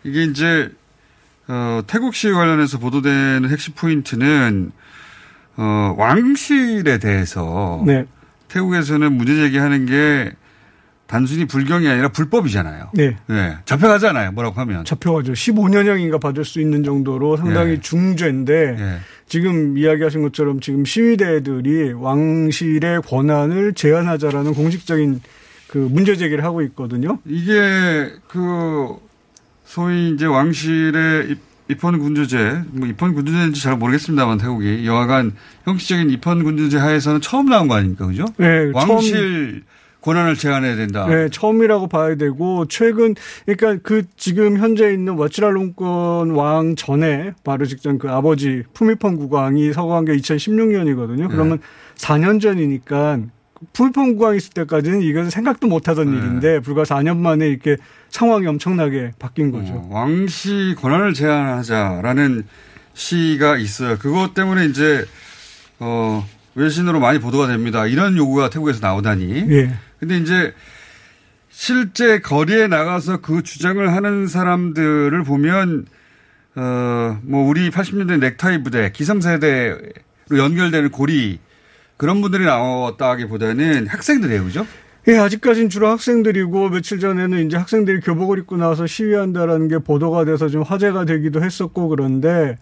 이게 0.03 0.25
이제, 0.25 0.73
어, 1.47 1.83
태국 1.87 2.16
시 2.16 2.33
관련해서 2.33 2.81
보도되는 2.81 3.49
핵심 3.49 3.75
포인트는, 3.75 4.73
어, 5.57 5.94
왕실에 5.97 6.99
대해서 6.99 7.81
네, 7.87 8.07
태국에서는 8.49 9.12
문제 9.12 9.37
제기하는 9.37 9.87
게 9.87 10.33
단순히 11.14 11.44
불경이 11.44 11.87
아니라 11.87 12.09
불법이잖아요. 12.09 12.90
네. 12.94 13.16
예. 13.31 13.57
잡혀가잖아요. 13.66 14.33
뭐라고 14.33 14.61
하면. 14.62 14.85
잡혀가죠. 14.85 15.33
15년형인가 15.35 16.20
받을 16.20 16.44
수 16.44 16.61
있는 16.61 16.83
정도로 16.83 17.37
상당히 17.37 17.74
예. 17.74 17.81
중죄인데 17.81 18.77
예. 18.77 18.98
지금 19.29 19.79
이야기하신 19.79 20.22
것처럼 20.22 20.59
지금 20.59 20.85
시위대들이 20.85 21.92
왕실의 21.92 23.03
권한을 23.03 23.74
제한하자라는 23.74 24.55
공식적인 24.55 25.20
그 25.68 25.79
문제 25.79 26.16
제기를 26.16 26.42
하고 26.42 26.62
있거든요. 26.62 27.20
이게 27.24 28.11
그 28.27 28.96
소위 29.64 30.11
이제 30.11 30.27
왕실의 30.27 31.31
입- 31.31 31.55
입헌 31.68 32.00
군주제, 32.00 32.62
뭐 32.72 32.88
입헌 32.88 33.14
군주제인지 33.14 33.62
잘 33.62 33.77
모르겠습니다만 33.77 34.38
태국이 34.38 34.85
여하간 34.85 35.33
형식적인 35.64 36.11
입헌 36.11 36.42
군주제 36.42 36.77
하에서는 36.77 37.20
처음 37.20 37.46
나온 37.48 37.68
거 37.68 37.77
아닙니까, 37.77 38.05
그죠? 38.07 38.24
네, 38.37 38.70
왕실 38.74 39.62
권한을 40.05 40.37
제한해야 40.37 40.77
된다. 40.77 41.07
네, 41.07 41.31
처음이라고 41.31 41.88
봐야 41.88 42.14
되고 42.14 42.67
최근 42.67 43.14
그러니까 43.47 43.83
그 43.83 44.03
지금 44.17 44.59
현재 44.59 44.93
있는 44.93 45.14
와치랄롱권 45.14 46.31
왕 46.33 46.77
전에 46.77 47.33
바로 47.43 47.64
직전 47.64 47.99
그 47.99 48.11
아버지 48.11 48.64
푸미펑 48.75 49.17
국왕이 49.17 49.73
서거한 49.73 50.05
게 50.05 50.14
2016년이거든요. 50.14 51.31
그러면 51.31 51.59
4년 51.97 52.38
전이니까 52.38 53.21
푸미펑 53.73 54.17
국왕 54.17 54.37
있을 54.37 54.53
때까지는 54.53 55.01
이건 55.01 55.31
생각도 55.31 55.69
못하던 55.69 56.11
네. 56.11 56.19
일인데 56.19 56.61
불과 56.61 56.83
4년 56.83 57.17
만에 57.17 57.49
이렇게 57.49 57.79
상황이 58.11 58.47
엄청나게 58.47 59.12
바뀐 59.19 59.51
거죠. 59.51 59.73
어, 59.73 59.88
왕시 59.90 60.75
권한을 60.79 61.14
제한하자라는 61.14 62.45
시가 62.93 63.57
있어요. 63.57 63.97
그것 63.97 64.35
때문에 64.35 64.67
이제 64.67 65.07
어 65.81 66.27
외신으로 66.55 67.01
많이 67.01 67.19
보도가 67.19 67.47
됩니다. 67.47 67.87
이런 67.87 68.17
요구가 68.17 68.51
태국에서 68.51 68.81
나오다니. 68.81 69.47
예. 69.51 69.71
근데 70.07 70.19
이제 70.19 70.55
실제 71.51 72.21
거리에 72.21 72.67
나가서 72.67 73.19
그 73.21 73.43
주장을 73.43 73.93
하는 73.93 74.27
사람들을 74.27 75.23
보면 75.25 75.87
어 76.57 77.19
뭐 77.23 77.49
우리 77.49 77.71
80년대 77.71 78.19
넥타이 78.19 78.62
부대 78.62 78.93
기성세대로 78.93 79.79
연결되는 80.37 80.90
고리 80.90 81.38
그런 81.97 82.21
분들이 82.21 82.45
나왔다기보다는 82.45 83.87
학생들이에요, 83.87 84.45
그죠? 84.45 84.67
예, 85.07 85.19
아직까지는 85.19 85.69
주로 85.69 85.88
학생들이고 85.88 86.71
며칠 86.71 86.99
전에는 86.99 87.47
이제 87.47 87.57
학생들이 87.57 88.01
교복을 88.01 88.38
입고 88.40 88.57
나와서 88.57 88.87
시위한다라는 88.87 89.69
게 89.69 89.79
보도가 89.79 90.25
돼서 90.25 90.49
좀 90.49 90.62
화제가 90.62 91.05
되기도 91.05 91.43
했었고 91.43 91.88
그런데 91.88 92.57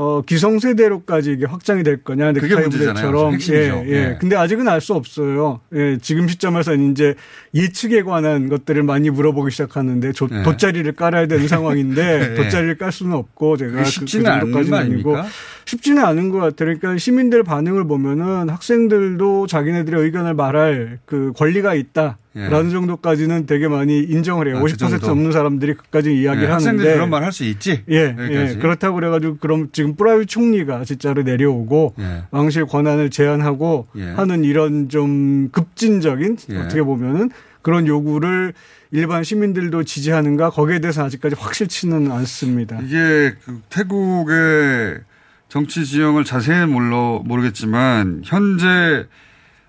어 0.00 0.22
기성세대로까지 0.22 1.32
이게 1.32 1.44
확장이 1.44 1.82
될 1.82 2.04
거냐 2.04 2.32
그게 2.32 2.46
넥타이 2.54 2.62
문제잖아요. 2.68 3.32
핵심이죠. 3.32 3.82
예, 3.86 3.88
예. 3.88 3.92
예. 4.10 4.16
근데 4.20 4.36
아직은 4.36 4.68
알 4.68 4.80
수 4.80 4.94
없어요. 4.94 5.58
예, 5.74 5.98
지금 6.00 6.28
시점에서는 6.28 6.92
이제 6.92 7.16
예측에 7.52 8.04
관한 8.04 8.48
것들을 8.48 8.80
많이 8.84 9.10
물어보기 9.10 9.50
시작하는데 9.50 10.12
조- 10.12 10.28
예. 10.30 10.44
돗자리를 10.44 10.92
깔아야 10.92 11.26
되는 11.26 11.48
상황인데 11.48 12.30
예. 12.30 12.34
d'aut자리를 12.36 12.78
깔 12.78 12.92
수는 12.92 13.16
없고 13.16 13.56
제가 13.56 13.70
그게 13.72 13.82
그- 13.82 13.90
쉽지는 13.90 14.24
그 14.34 14.40
정도까지는 14.40 14.78
않은 14.78 15.02
거 15.02 15.16
아니고? 15.16 15.28
쉽지는 15.64 16.04
않은 16.04 16.28
것 16.30 16.38
같아요. 16.38 16.54
그러니까 16.78 16.96
시민들 16.96 17.42
반응을 17.42 17.88
보면은 17.88 18.48
학생들도 18.50 19.48
자기네들의 19.48 20.00
의견을 20.00 20.34
말할 20.34 21.00
그 21.06 21.32
권리가 21.36 21.74
있다 21.74 22.18
라는 22.34 22.66
예. 22.66 22.70
정도까지는 22.70 23.46
되게 23.46 23.66
많이 23.68 23.98
인정을 24.00 24.48
해요. 24.48 24.58
아, 24.58 24.62
그50% 24.62 24.78
정도. 24.78 25.06
넘는 25.08 25.32
사람들이 25.32 25.74
그까지 25.74 26.14
이야기를 26.20 26.46
예, 26.48 26.52
학생들이 26.52 26.86
하는데 26.86 26.94
그런 26.96 27.10
말 27.10 27.22
할 27.24 27.32
수 27.32 27.44
있지. 27.44 27.82
예. 27.90 28.14
예, 28.30 28.56
그렇다고 28.60 28.94
그래가지고 28.96 29.38
그럼 29.38 29.68
지금 29.72 29.96
프라유 29.96 30.24
총리가 30.26 30.84
진짜로 30.84 31.22
내려오고 31.22 31.94
예. 31.98 32.22
왕실 32.30 32.64
권한을 32.66 33.10
제한하고 33.10 33.88
예. 33.96 34.04
하는 34.10 34.44
이런 34.44 34.88
좀 34.88 35.48
급진적인 35.50 36.36
예. 36.50 36.56
어떻게 36.58 36.82
보면은 36.82 37.30
그런 37.62 37.86
요구를 37.86 38.52
일반 38.92 39.24
시민들도 39.24 39.84
지지하는가 39.84 40.50
거기에 40.50 40.78
대해서 40.78 41.04
아직까지 41.04 41.34
확실치는 41.38 42.10
않습니다. 42.12 42.78
이게 42.82 43.34
그 43.44 43.60
태국의 43.68 45.00
정치 45.48 45.84
지형을 45.84 46.24
자세히는 46.24 46.70
몰라 46.70 47.20
모르겠지만 47.24 48.22
현재 48.24 49.06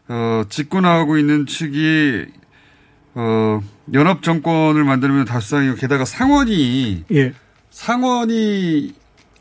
어, 0.08 0.44
집권하고 0.50 1.18
있는 1.18 1.46
측이 1.46 2.26
어, 3.16 3.62
연합 3.94 4.22
정권을 4.24 4.84
만들면 4.84 5.26
다수당이고 5.26 5.76
게다가 5.76 6.06
상원이 6.06 7.06
예. 7.12 7.34
상원이 7.72 8.94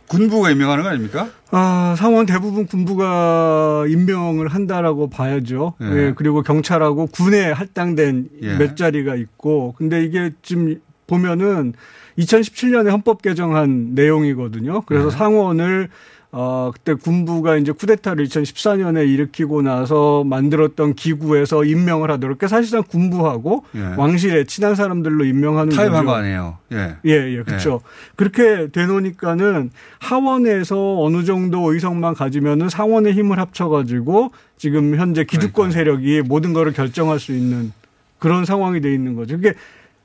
군부가 0.07 0.51
임명하는 0.51 0.85
거 0.85 0.91
아닙니까? 0.91 1.29
아, 1.51 1.95
상원 1.99 2.27
대부분 2.27 2.67
군부가 2.67 3.85
임명을 3.89 4.49
한다라고 4.49 5.11
봐야죠. 5.11 5.75
예. 5.83 5.87
예. 5.87 6.15
그리고 6.17 6.43
경찰하고 6.43 7.07
군에 7.07 7.51
할당된 7.51 8.29
예. 8.43 8.57
몇 8.57 8.77
자리가 8.77 9.15
있고. 9.15 9.75
근데 9.77 10.03
이게 10.03 10.33
지금 10.43 10.81
보면은 11.07 11.75
2017년에 12.19 12.91
헌법 12.91 13.23
개정한 13.23 13.95
내용이거든요. 13.95 14.83
그래서 14.83 15.07
예. 15.07 15.11
상원을 15.11 15.89
어, 16.31 16.71
그때 16.75 16.93
군부가 16.93 17.57
이제 17.57 17.73
쿠데타를 17.73 18.27
2014년에 18.27 19.09
일으키고 19.09 19.63
나서 19.63 20.25
만들었던 20.25 20.95
기구에서 20.95 21.65
임명을 21.65 22.11
하도록. 22.11 22.37
그러니까 22.37 22.49
사실상 22.49 22.83
군부하고 22.83 23.65
예. 23.77 23.95
왕실에 23.97 24.45
친한 24.45 24.75
사람들로 24.75 25.25
임명하는 25.25 25.75
타협한. 25.75 26.05
거 26.05 26.13
아니에요. 26.13 26.59
예. 26.73 26.97
예, 27.07 27.11
예, 27.39 27.43
그렇죠. 27.43 27.81
그렇게 28.15 28.69
되놓으니까는 28.71 29.71
하원에서 30.01 31.01
어느 31.01 31.25
정도 31.25 31.73
의석만 31.73 32.13
가지면은 32.15 32.69
상원의 32.69 33.15
힘을 33.15 33.39
합쳐가지고 33.39 34.31
지금 34.59 34.97
현재 34.97 35.25
기득권 35.25 35.71
세력이 35.71 36.23
모든 36.27 36.53
거를 36.53 36.73
결정할 36.75 37.21
수 37.21 37.33
있는 37.33 37.73
그런 38.19 38.45
상황이 38.45 38.83
돼 38.83 38.93
있는 38.93 39.15
거죠. 39.15 39.37
그게 39.37 39.55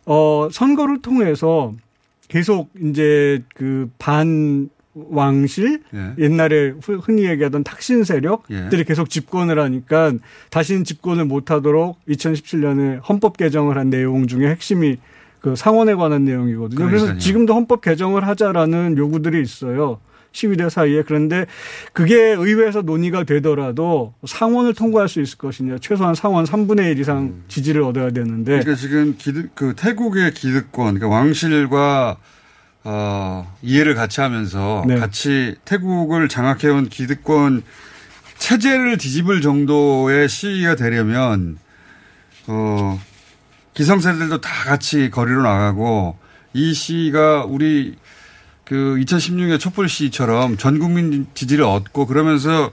어 0.05 0.47
선거를 0.51 1.01
통해서 1.01 1.73
계속 2.29 2.69
이제 2.81 3.43
그 3.55 3.89
반 3.99 4.69
왕실 4.95 5.81
예. 5.93 6.13
옛날에 6.19 6.73
후- 6.81 6.99
흔히 7.03 7.25
얘기하던 7.25 7.63
탁신 7.63 8.03
세력들이 8.03 8.79
예. 8.79 8.83
계속 8.83 9.09
집권을 9.09 9.59
하니까 9.59 10.13
다시는 10.51 10.83
집권을 10.83 11.25
못하도록 11.25 11.97
2017년에 12.07 13.01
헌법 13.07 13.37
개정을 13.37 13.77
한 13.77 13.89
내용 13.89 14.27
중에 14.27 14.47
핵심이 14.49 14.97
그 15.39 15.55
상원에 15.55 15.93
관한 15.93 16.23
내용이거든요. 16.25 16.85
그래서. 16.85 17.17
지금도 17.17 17.53
헌법 17.53 17.81
개정을 17.81 18.25
하자라는 18.27 18.97
요구들이 18.97 19.41
있어요. 19.41 19.99
시위대 20.31 20.67
사이에 20.69 21.03
그런데 21.03 21.45
그게 21.91 22.15
의회에서 22.15 22.81
논의가 22.81 23.23
되더라도 23.23 24.13
상원을 24.25 24.73
통과할 24.73 25.07
수 25.07 25.21
있을 25.21 25.37
것이냐 25.37 25.77
최소한 25.79 26.15
상원 26.15 26.45
3분의 26.45 26.91
1 26.91 26.99
이상 26.99 27.35
지지를 27.47 27.83
얻어야 27.83 28.09
되는데 28.09 28.53
그러니까 28.59 28.73
지금 28.75 29.13
기득, 29.17 29.53
그 29.53 29.73
태국의 29.75 30.33
기득권, 30.33 30.95
그러니까 30.95 31.07
왕실과 31.09 32.17
어, 32.85 33.55
이해를 33.61 33.95
같이 33.95 34.21
하면서 34.21 34.83
네. 34.87 34.97
같이 34.97 35.55
태국을 35.65 36.27
장악해온 36.27 36.89
기득권 36.89 37.63
체제를 38.37 38.97
뒤집을 38.97 39.41
정도의 39.41 40.27
시위가 40.27 40.75
되려면 40.75 41.57
어, 42.47 42.99
기성세대들도 43.73 44.41
다 44.41 44.65
같이 44.65 45.09
거리로 45.09 45.43
나가고 45.43 46.17
이 46.53 46.73
시위가 46.73 47.45
우리 47.45 47.95
그 48.65 48.97
2016년 48.99 49.59
촛불 49.59 49.89
시위처럼 49.89 50.57
전 50.57 50.79
국민 50.79 51.27
지지를 51.33 51.63
얻고 51.65 52.05
그러면서 52.05 52.71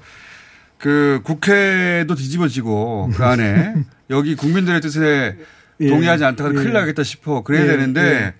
그 0.78 1.20
국회도 1.24 2.14
뒤집어지고 2.14 3.10
그 3.14 3.24
안에 3.24 3.74
여기 4.10 4.34
국민들의 4.34 4.80
뜻에 4.80 5.36
예. 5.80 5.88
동의하지 5.88 6.24
않다가 6.24 6.50
예. 6.50 6.54
큰일 6.54 6.72
나겠다 6.72 7.02
싶어. 7.02 7.42
그래야 7.42 7.64
예. 7.64 7.66
되는데 7.68 8.00
예. 8.00 8.34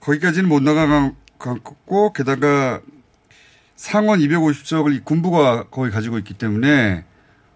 거기까지는 0.00 0.48
못 0.48 0.62
나가고 0.62 2.12
게다가 2.12 2.80
상원 3.76 4.20
250석을 4.20 5.04
군부가 5.04 5.68
거의 5.70 5.90
가지고 5.90 6.18
있기 6.18 6.34
때문에 6.34 7.04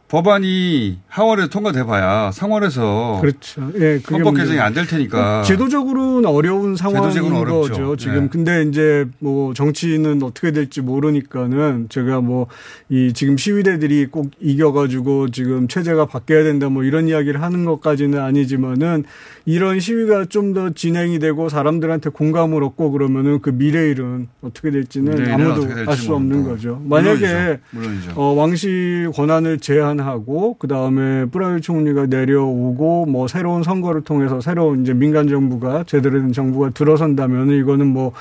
법안이 0.09 0.99
하원에서 1.09 1.49
통과돼 1.49 1.85
봐야 1.85 2.31
상원에서 2.31 3.19
그렇죠. 3.21 3.71
예, 3.81 4.01
헌법 4.11 4.35
개정이. 4.37 4.61
안 4.61 4.75
될 4.75 4.87
테니까. 4.87 5.43
제도적으로는 5.43 6.29
어려운 6.29 6.77
상황인 6.77 7.33
어렵죠. 7.33 7.69
거죠. 7.73 7.97
지금 7.97 8.25
예. 8.25 8.29
근데 8.29 8.63
이제 8.65 9.07
뭐 9.19 9.55
정치는 9.55 10.23
어떻게 10.23 10.51
될지 10.53 10.81
모르니까는 10.81 11.89
제가 11.89 12.21
뭐 12.21 12.47
이 12.91 13.13
지금 13.15 13.37
시위대들이 13.37 14.07
꼭 14.07 14.31
이겨가지고 14.41 15.31
지금 15.31 15.67
체제가 15.69 16.05
바뀌어야 16.07 16.45
된다 16.45 16.69
뭐 16.69 16.85
이런 16.85 17.09
이야기를 17.09 17.41
하는 17.43 17.65
것까지는 17.65 18.21
아니지만은 18.21 19.05
이런 19.47 19.81
시위가 19.81 20.27
좀 20.27 20.55
더 20.55 20.71
진행이 20.71 21.19
되고 21.19 21.49
사람들한테 21.49 22.11
공감을 22.11 22.63
얻고 22.63 22.93
그러면은 22.93 23.41
그 23.41 23.51
미래일은 23.51 24.29
어떻게 24.43 24.71
될지는 24.71 25.15
미래일은 25.17 25.33
아무도 25.51 25.91
알 25.91 25.97
수 25.97 26.15
없는. 26.15 26.45
거죠. 26.45 26.81
만약에 26.85 27.19
물론이죠. 27.27 27.59
물론이죠. 27.71 28.13
어, 28.15 28.35
왕실 28.35 29.11
권한을 29.13 29.59
제한 29.59 29.94
하고 30.01 30.57
그 30.59 30.67
다음에 30.69 31.25
프라유 31.27 31.61
총리가 31.61 32.07
내려오고 32.07 33.07
뭐 33.07 33.29
새로운 33.29 33.63
선거를 33.63 34.03
통해서 34.03 34.41
새로운 34.41 34.83
이제 34.83 34.93
민간 34.95 35.29
정부가 35.29 35.85
제대로 35.87 36.21
된 36.21 36.33
정부가 36.33 36.71
들어선다면 36.71 37.51
이거는 37.51 37.87
뭐 37.87 38.13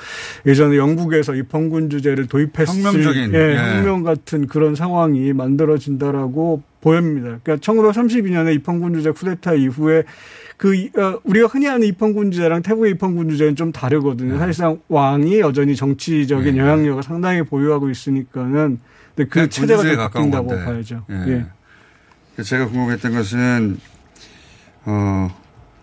예전에 0.46 0.76
영국에서 0.76 1.34
입헌군주제를 1.34 2.26
도입했을 2.28 2.82
혁명적인, 2.82 3.34
예, 3.34 3.38
예. 3.38 3.76
혁명 3.78 4.02
같은 4.02 4.46
그런 4.46 4.74
상황이 4.74 5.32
만들어진다라고 5.32 6.62
보입니다. 6.80 7.38
그러니까 7.42 7.56
1932년에 7.56 8.54
입헌군주제 8.56 9.10
쿠데타 9.12 9.54
이후에 9.54 10.04
그 10.56 10.74
이- 10.74 10.90
어, 10.96 11.18
우리가 11.24 11.48
흔히 11.48 11.68
아는 11.68 11.86
입헌군주제랑 11.88 12.62
태국의 12.62 12.92
입헌군주제는 12.92 13.56
좀 13.56 13.72
다르거든요. 13.72 14.38
사실상 14.38 14.78
왕이 14.88 15.40
여전히 15.40 15.74
정치적인 15.74 16.54
네. 16.54 16.60
영향력을 16.60 17.02
상당히 17.02 17.42
보유하고 17.42 17.90
있으니까는 17.90 18.78
근데 19.16 19.28
그 19.28 19.28
그냥 19.28 19.48
체제가 19.48 19.82
좀 19.82 19.96
바뀐다고 19.96 20.46
건데. 20.48 20.64
봐야죠. 20.64 21.04
예. 21.10 21.14
예. 21.28 21.46
제가 22.42 22.66
궁금했던 22.66 23.14
것은 23.14 23.78
어 24.86 25.30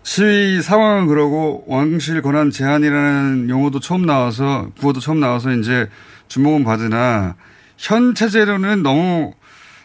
시위 0.02 0.60
상황은 0.60 1.06
그러고 1.06 1.64
왕실 1.66 2.20
권한 2.22 2.50
제한이라는 2.50 3.48
용어도 3.48 3.80
처음 3.80 4.04
나와서 4.04 4.70
구호도 4.78 5.00
처음 5.00 5.20
나와서 5.20 5.52
이제 5.52 5.88
주목은 6.28 6.64
받으나 6.64 7.36
현 7.78 8.14
체제로는 8.14 8.82
너무 8.82 9.34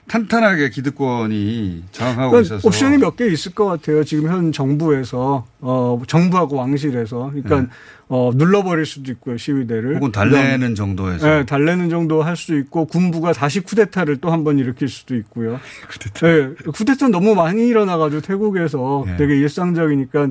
탄탄하게 0.08 0.70
기득권이 0.70 1.84
장악하고 1.92 2.32
그러니까 2.32 2.56
있어서 2.56 2.68
옵션이 2.68 2.98
몇 2.98 3.16
개 3.18 3.26
있을 3.28 3.54
것 3.54 3.66
같아요. 3.66 4.04
지금 4.04 4.30
현 4.30 4.52
정부에서 4.52 5.46
어 5.60 6.02
정부하고 6.08 6.56
왕실에서 6.56 7.32
그러니까 7.32 7.62
네. 7.62 7.68
어 8.10 8.32
눌러버릴 8.34 8.86
수도 8.86 9.12
있고요 9.12 9.38
시위대를 9.38 9.98
혹은 9.98 10.12
달래는 10.12 10.76
정도에서 10.76 11.28
네, 11.28 11.46
달래는 11.46 11.90
정도 11.90 12.22
할수 12.24 12.58
있고 12.58 12.86
군부가 12.86 13.34
다시 13.34 13.60
쿠데타를 13.60 14.18
또 14.18 14.30
한 14.32 14.44
번 14.44 14.60
일으킬 14.60 14.88
수도 14.88 15.16
있고요. 15.16 15.60
쿠데타. 15.90 16.28
네, 16.28 16.50
쿠데타 16.72 17.10
너무 17.10 17.36
많이 17.36 17.68
일어나가지고 17.68 18.22
태국에서 18.22 19.04
네. 19.08 19.18
되게 19.18 19.36
일상적이니까 19.38 20.30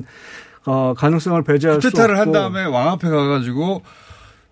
어, 0.65 0.93
가능성을 0.97 1.41
배제할 1.43 1.75
수 1.81 1.87
없고. 1.87 1.89
쿠데타를 1.95 2.17
한 2.19 2.31
다음에 2.31 2.65
왕 2.65 2.89
앞에 2.89 3.07
가가지고 3.09 3.83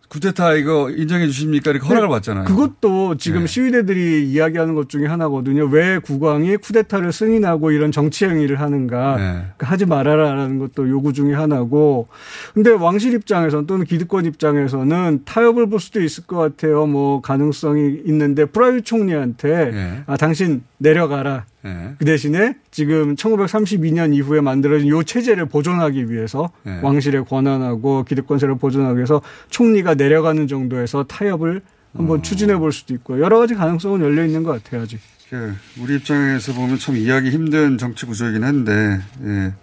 쿠데타 0.09 0.53
이거 0.53 0.89
인정해 0.91 1.25
주십니까 1.27 1.71
이렇게 1.71 1.85
허락을 1.87 2.07
받잖아요. 2.09 2.45
그것도 2.45 3.17
지금 3.17 3.41
네. 3.41 3.47
시위대들이 3.47 4.29
이야기하는 4.29 4.75
것 4.75 4.89
중에 4.89 5.07
하나거든요. 5.07 5.65
왜 5.65 5.99
국왕이 5.99 6.57
쿠데타를 6.57 7.11
승인하고 7.11 7.71
이런 7.71 7.91
정치 7.91 8.25
행위를 8.25 8.59
하는가. 8.59 9.15
네. 9.17 9.23
그러니까 9.23 9.67
하지 9.67 9.85
말아라라는 9.85 10.59
것도 10.59 10.89
요구 10.89 11.13
중에 11.13 11.33
하나고. 11.33 12.07
근데 12.53 12.71
왕실 12.71 13.13
입장에서는 13.13 13.65
또는 13.67 13.85
기득권 13.85 14.25
입장에서는 14.25 15.21
타협을 15.25 15.67
볼 15.69 15.79
수도 15.79 16.01
있을 16.01 16.25
것 16.25 16.37
같아요. 16.37 16.85
뭐 16.85 17.21
가능성이 17.21 18.01
있는데 18.05 18.45
프라유 18.45 18.81
총리한테 18.81 19.71
네. 19.71 20.03
아 20.05 20.17
당신 20.17 20.63
내려가라. 20.77 21.45
네. 21.65 21.95
그 21.97 22.05
대신에 22.05 22.55
지금 22.69 23.15
1932년 23.15 24.13
이후에 24.13 24.39
만들어진 24.39 24.87
요 24.89 25.01
체제를 25.01 25.47
보존하기 25.47 26.11
위해서 26.11 26.51
네. 26.61 26.79
왕실의 26.83 27.25
권한하고 27.25 28.03
기득권세를 28.03 28.59
보존하기 28.59 28.97
위해서 28.97 29.19
총리가 29.49 29.95
내려가는 29.95 30.47
정도에서 30.47 31.05
타협을 31.05 31.61
한번 31.97 32.21
추진해 32.21 32.55
볼 32.57 32.71
수도 32.71 32.93
있고 32.93 33.19
여러 33.19 33.39
가지 33.39 33.55
가능성은 33.55 34.01
열려 34.01 34.23
있는 34.25 34.43
것 34.43 34.63
같아요 34.63 34.83
아직. 34.83 34.99
그 35.29 35.55
우리 35.79 35.95
입장에서 35.95 36.53
보면 36.53 36.77
참 36.77 36.97
이해하기 36.97 37.31
힘든 37.31 37.79
정치 37.79 38.05
구조이긴 38.05 38.43
한데 38.43 38.99
예. 39.23 39.53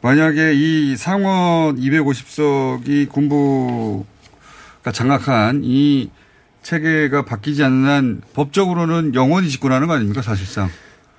만약에 0.00 0.54
이 0.54 0.96
상원 0.96 1.76
250석이 1.76 3.10
군부가 3.10 4.90
장악한 4.90 5.62
이 5.64 6.10
체계가 6.62 7.24
바뀌지 7.24 7.62
않는 7.62 7.88
한 7.88 8.22
법적으로는 8.32 9.14
영원히 9.14 9.50
집권하는 9.50 9.86
거 9.86 9.94
아닙니까 9.94 10.22
사실상 10.22 10.70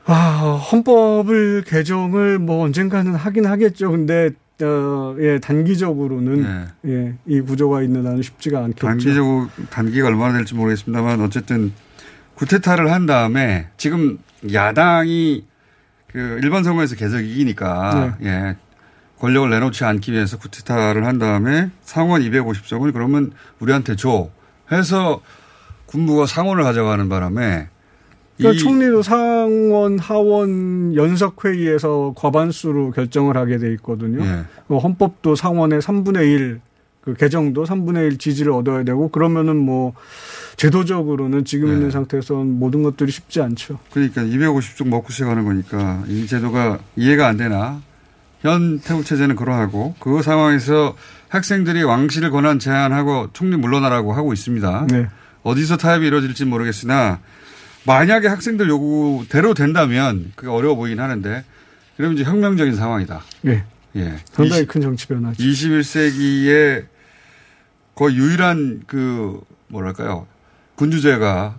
아 0.05 0.59
헌법을 0.71 1.63
개정을 1.65 2.39
뭐 2.39 2.63
언젠가는 2.65 3.13
하긴 3.15 3.45
하겠죠. 3.45 3.91
근데 3.91 4.31
어, 4.61 5.15
예 5.19 5.39
단기적으로는 5.39 6.67
예, 6.85 7.15
이 7.25 7.41
구조가 7.41 7.81
있는 7.81 8.05
한은 8.05 8.21
쉽지가 8.21 8.59
않겠죠. 8.59 8.85
단기적으로 8.87 9.47
단기가 9.69 10.07
얼마나 10.07 10.33
될지 10.33 10.55
모르겠습니다만 10.55 11.21
어쨌든 11.21 11.73
구테타를 12.35 12.91
한 12.91 13.05
다음에 13.05 13.67
지금 13.77 14.19
야당이 14.51 15.45
그 16.07 16.39
일반 16.43 16.63
선거에서 16.63 16.95
계속 16.95 17.19
이기니까 17.19 18.17
예 18.23 18.55
권력을 19.19 19.49
내놓지 19.49 19.85
않기 19.85 20.11
위해서 20.11 20.37
구테타를 20.37 21.05
한 21.05 21.17
다음에 21.17 21.69
상원 21.81 22.21
250석을 22.21 22.91
그러면 22.93 23.31
우리한테 23.59 23.95
줘 23.95 24.29
해서 24.71 25.21
군부가 25.85 26.25
상원을 26.25 26.63
가져가는 26.63 27.07
바람에 27.07 27.69
그러니까 28.43 28.51
이 28.51 28.57
총리도 28.57 29.01
상원 29.01 29.99
하원 29.99 30.95
연석 30.95 31.43
회의에서 31.43 32.13
과반수로 32.15 32.91
결정을 32.91 33.37
하게 33.37 33.57
돼 33.57 33.71
있거든요. 33.73 34.23
예. 34.23 34.43
그 34.67 34.77
헌법도 34.77 35.35
상원의 35.35 35.81
3분의 35.81 36.33
1, 36.33 36.61
그 37.01 37.13
개정도 37.15 37.63
3분의 37.63 38.11
1 38.11 38.17
지지를 38.17 38.51
얻어야 38.51 38.83
되고 38.83 39.09
그러면은 39.09 39.57
뭐 39.57 39.93
제도적으로는 40.55 41.45
지금 41.45 41.69
네. 41.69 41.73
있는 41.75 41.91
상태에서는 41.91 42.59
모든 42.59 42.83
것들이 42.83 43.11
쉽지 43.11 43.41
않죠. 43.41 43.79
그러니까 43.91 44.21
250석 44.21 44.87
먹고 44.87 45.11
시작하는 45.11 45.45
거니까 45.45 46.03
이 46.07 46.27
제도가 46.27 46.79
이해가 46.95 47.27
안 47.27 47.37
되나 47.37 47.81
현 48.41 48.79
태국 48.79 49.05
체제는 49.05 49.35
그러하고 49.35 49.95
그 49.99 50.21
상황에서 50.21 50.95
학생들이 51.29 51.83
왕실을 51.83 52.29
권한 52.29 52.59
제한하고 52.59 53.29
총리 53.33 53.57
물러나라고 53.57 54.13
하고 54.13 54.33
있습니다. 54.33 54.87
네. 54.91 55.07
어디서 55.43 55.77
타협이 55.77 56.07
이루어질지 56.07 56.45
모르겠으나 56.45 57.19
만약에 57.85 58.27
학생들 58.27 58.69
요구대로 58.69 59.53
된다면 59.53 60.31
그게 60.35 60.49
어려워 60.49 60.75
보이긴 60.75 60.99
하는데 60.99 61.43
그러면 61.97 62.17
이제 62.17 62.23
혁명적인 62.23 62.75
상황이다. 62.75 63.21
예. 63.45 63.63
예. 63.95 64.17
상당히 64.31 64.65
큰 64.65 64.81
정치 64.81 65.07
변화죠. 65.07 65.43
21세기에 65.43 66.85
거의 67.95 68.15
유일한 68.15 68.83
그 68.87 69.41
뭐랄까요 69.67 70.27
군주제가 70.75 71.55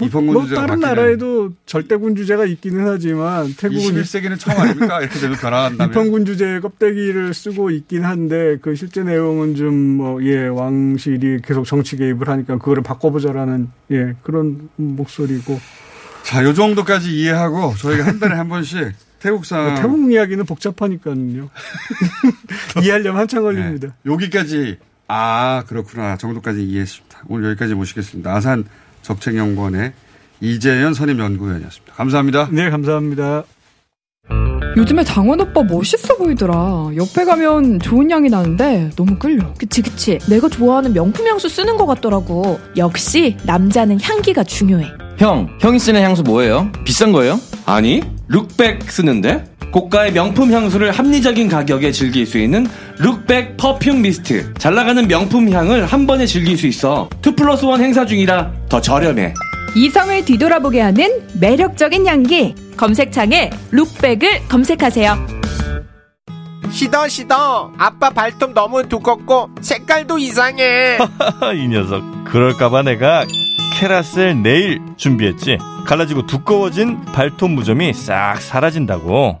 뭐 0.00 0.08
입헌군주제가 0.08 0.60
다른 0.60 0.80
바뀌는 0.80 0.88
나라에도 0.88 1.52
절대 1.66 1.96
군주제가 1.96 2.44
있기는 2.46 2.86
하지만 2.86 3.52
태국은 3.56 4.02
21세기는 4.02 4.38
처음 4.38 4.58
아닙니까? 4.60 5.00
이렇게 5.00 5.18
되면 5.18 5.36
변화한다면. 5.36 5.90
입헌군주제 5.90 6.60
껍데기를 6.60 7.32
쓰고 7.34 7.70
있긴 7.70 8.04
한데 8.04 8.58
그 8.62 8.74
실제 8.74 9.02
내용은 9.02 9.54
좀 9.54 9.96
뭐 9.98 10.20
예 10.22 10.46
왕실이 10.46 11.38
계속 11.44 11.64
정치 11.64 11.96
개입을 11.96 12.28
하니까 12.28 12.58
그거를 12.58 12.82
바꿔보자라는 12.82 13.68
예 13.92 14.14
그런 14.22 14.68
목소리고 14.76 15.58
자, 16.22 16.44
요 16.44 16.52
정도까지 16.52 17.10
이해하고 17.18 17.74
저희가 17.76 18.06
한 18.06 18.18
달에 18.20 18.34
한 18.36 18.48
번씩 18.48 18.92
태국상 19.20 19.74
태국 19.76 20.12
이야기는 20.12 20.44
복잡하니까요 20.46 21.50
이해하려면 22.82 23.20
한참 23.20 23.42
걸립니다. 23.42 23.94
여기까지 24.06 24.78
아 25.08 25.64
그렇구나 25.66 26.16
정도까지 26.16 26.64
이해했습니다. 26.64 27.22
오늘 27.28 27.50
여기까지 27.50 27.74
모시겠습니다. 27.74 28.34
아산 28.34 28.64
적책연구원의 29.02 29.92
이재현 30.40 30.94
선임연구위원이었습니다. 30.94 31.94
감사합니다. 31.94 32.48
네, 32.50 32.70
감사합니다. 32.70 33.44
요즘에 34.76 35.02
장원 35.02 35.40
오빠 35.40 35.62
멋있어 35.62 36.16
보이더라. 36.16 36.90
옆에 36.96 37.24
가면 37.24 37.80
좋은 37.80 38.10
향이 38.10 38.30
나는데 38.30 38.90
너무 38.96 39.18
끌려. 39.18 39.52
그치 39.54 39.82
그치 39.82 40.18
내가 40.28 40.48
좋아하는 40.48 40.92
명품 40.92 41.26
향수 41.26 41.48
쓰는 41.48 41.76
것 41.76 41.86
같더라고 41.86 42.60
역시 42.76 43.36
남자는 43.44 44.00
향기가 44.00 44.44
중요해 44.44 44.86
형, 45.18 45.48
형이 45.60 45.78
쓰는 45.78 46.00
향수 46.02 46.22
뭐예요? 46.22 46.70
비싼 46.84 47.12
거예요? 47.12 47.38
아니, 47.66 48.00
룩백 48.28 48.90
쓰는데? 48.90 49.44
고가의 49.70 50.12
명품 50.12 50.52
향수를 50.52 50.90
합리적인 50.92 51.48
가격에 51.48 51.92
즐길 51.92 52.26
수 52.26 52.38
있는 52.38 52.66
룩백 52.98 53.56
퍼퓸 53.56 54.02
미스트. 54.02 54.52
잘 54.54 54.74
나가는 54.74 55.06
명품 55.06 55.50
향을 55.50 55.86
한 55.86 56.06
번에 56.06 56.26
즐길 56.26 56.56
수 56.56 56.66
있어. 56.66 57.08
2 57.24 57.34
플러스 57.36 57.64
1 57.64 57.80
행사 57.80 58.04
중이라 58.04 58.52
더 58.68 58.80
저렴해. 58.80 59.34
이성을 59.76 60.24
뒤돌아보게 60.24 60.80
하는 60.80 61.08
매력적인 61.40 62.06
향기. 62.06 62.54
검색창에 62.80 63.50
룩백을 63.72 64.48
검색하세요 64.48 65.26
시더 66.70 67.08
시더 67.08 67.72
아빠 67.76 68.08
발톱 68.08 68.54
너무 68.54 68.88
두껍고 68.88 69.50
색깔도 69.60 70.18
이상해 70.18 70.96
이 71.56 71.68
녀석 71.68 72.02
그럴까봐 72.24 72.82
내가 72.84 73.26
캐라셀 73.74 74.42
네일 74.42 74.80
준비했지 74.96 75.58
갈라지고 75.86 76.26
두꺼워진 76.26 77.04
발톱 77.12 77.50
무좀이 77.50 77.92
싹 77.92 78.40
사라진다고 78.40 79.40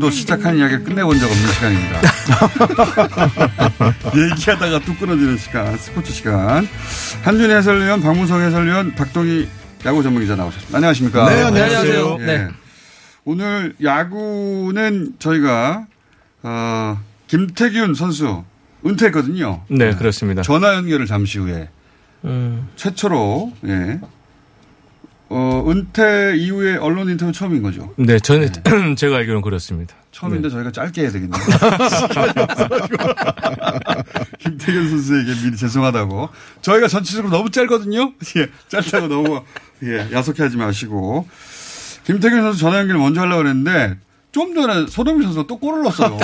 한 0.00 0.08
번도 0.08 0.10
시작한 0.10 0.56
이야기를 0.56 0.84
끝내본 0.84 1.18
적 1.18 1.30
없는 1.30 1.52
시간입니다. 1.52 2.00
얘기하다가 4.32 4.78
뚝 4.80 4.98
끊어지는 4.98 5.36
시간, 5.36 5.76
스포츠 5.76 6.10
시간. 6.10 6.66
한준 7.22 7.50
해설위원, 7.50 8.00
박무성 8.00 8.40
해설위원, 8.40 8.94
박동희 8.94 9.46
야구 9.84 10.02
전문기자 10.02 10.36
나오셨습니다. 10.36 10.76
안녕하십니까? 10.78 11.28
네, 11.28 11.42
안녕하세요. 11.42 12.16
예. 12.20 12.24
네. 12.24 12.48
오늘 13.24 13.74
야구는 13.82 15.16
저희가, 15.18 15.86
어, 16.44 16.98
김태균 17.26 17.94
선수 17.94 18.42
은퇴했거든요. 18.86 19.64
네, 19.68 19.94
그렇습니다. 19.94 20.40
전화 20.40 20.76
연결을 20.76 21.04
잠시 21.04 21.38
후에 21.38 21.68
음. 22.24 22.68
최초로, 22.76 23.52
예. 23.66 24.00
어, 25.32 25.64
은퇴 25.68 26.34
이후에 26.36 26.76
언론 26.76 27.08
인터뷰 27.08 27.30
처음인 27.30 27.62
거죠. 27.62 27.94
네, 27.96 28.18
저는 28.18 28.50
제가 28.98 29.16
알기로는 29.18 29.42
그렇습니다. 29.42 29.94
처음인데 30.10 30.48
네. 30.48 30.52
저희가 30.52 30.72
짧게 30.72 31.02
해야 31.02 31.10
되겠네요. 31.12 31.40
김태균 34.40 34.90
선수에게 34.90 35.32
미리 35.44 35.56
죄송하다고. 35.56 36.30
저희가 36.62 36.88
전체적으로 36.88 37.30
너무 37.30 37.48
짧거든요. 37.50 38.12
예, 38.38 38.48
짧다고 38.68 39.06
너무 39.06 39.42
예, 39.84 40.08
야속해 40.12 40.42
하지 40.42 40.56
마시고. 40.56 41.28
김태균 42.04 42.42
선수 42.42 42.58
전화 42.58 42.78
연결 42.80 42.98
먼저 42.98 43.20
하려고 43.20 43.44
그랬는데 43.44 43.98
좀 44.32 44.52
전에 44.54 44.86
손흥민 44.88 45.24
선수가 45.28 45.46
또 45.46 45.58
골을 45.58 45.82
넣었어요. 45.84 46.18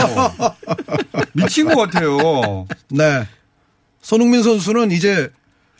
미친 1.32 1.66
것 1.68 1.76
같아요. 1.76 2.66
네. 2.90 3.28
손흥민 4.02 4.42
선수는 4.42 4.90
이제 4.90 5.30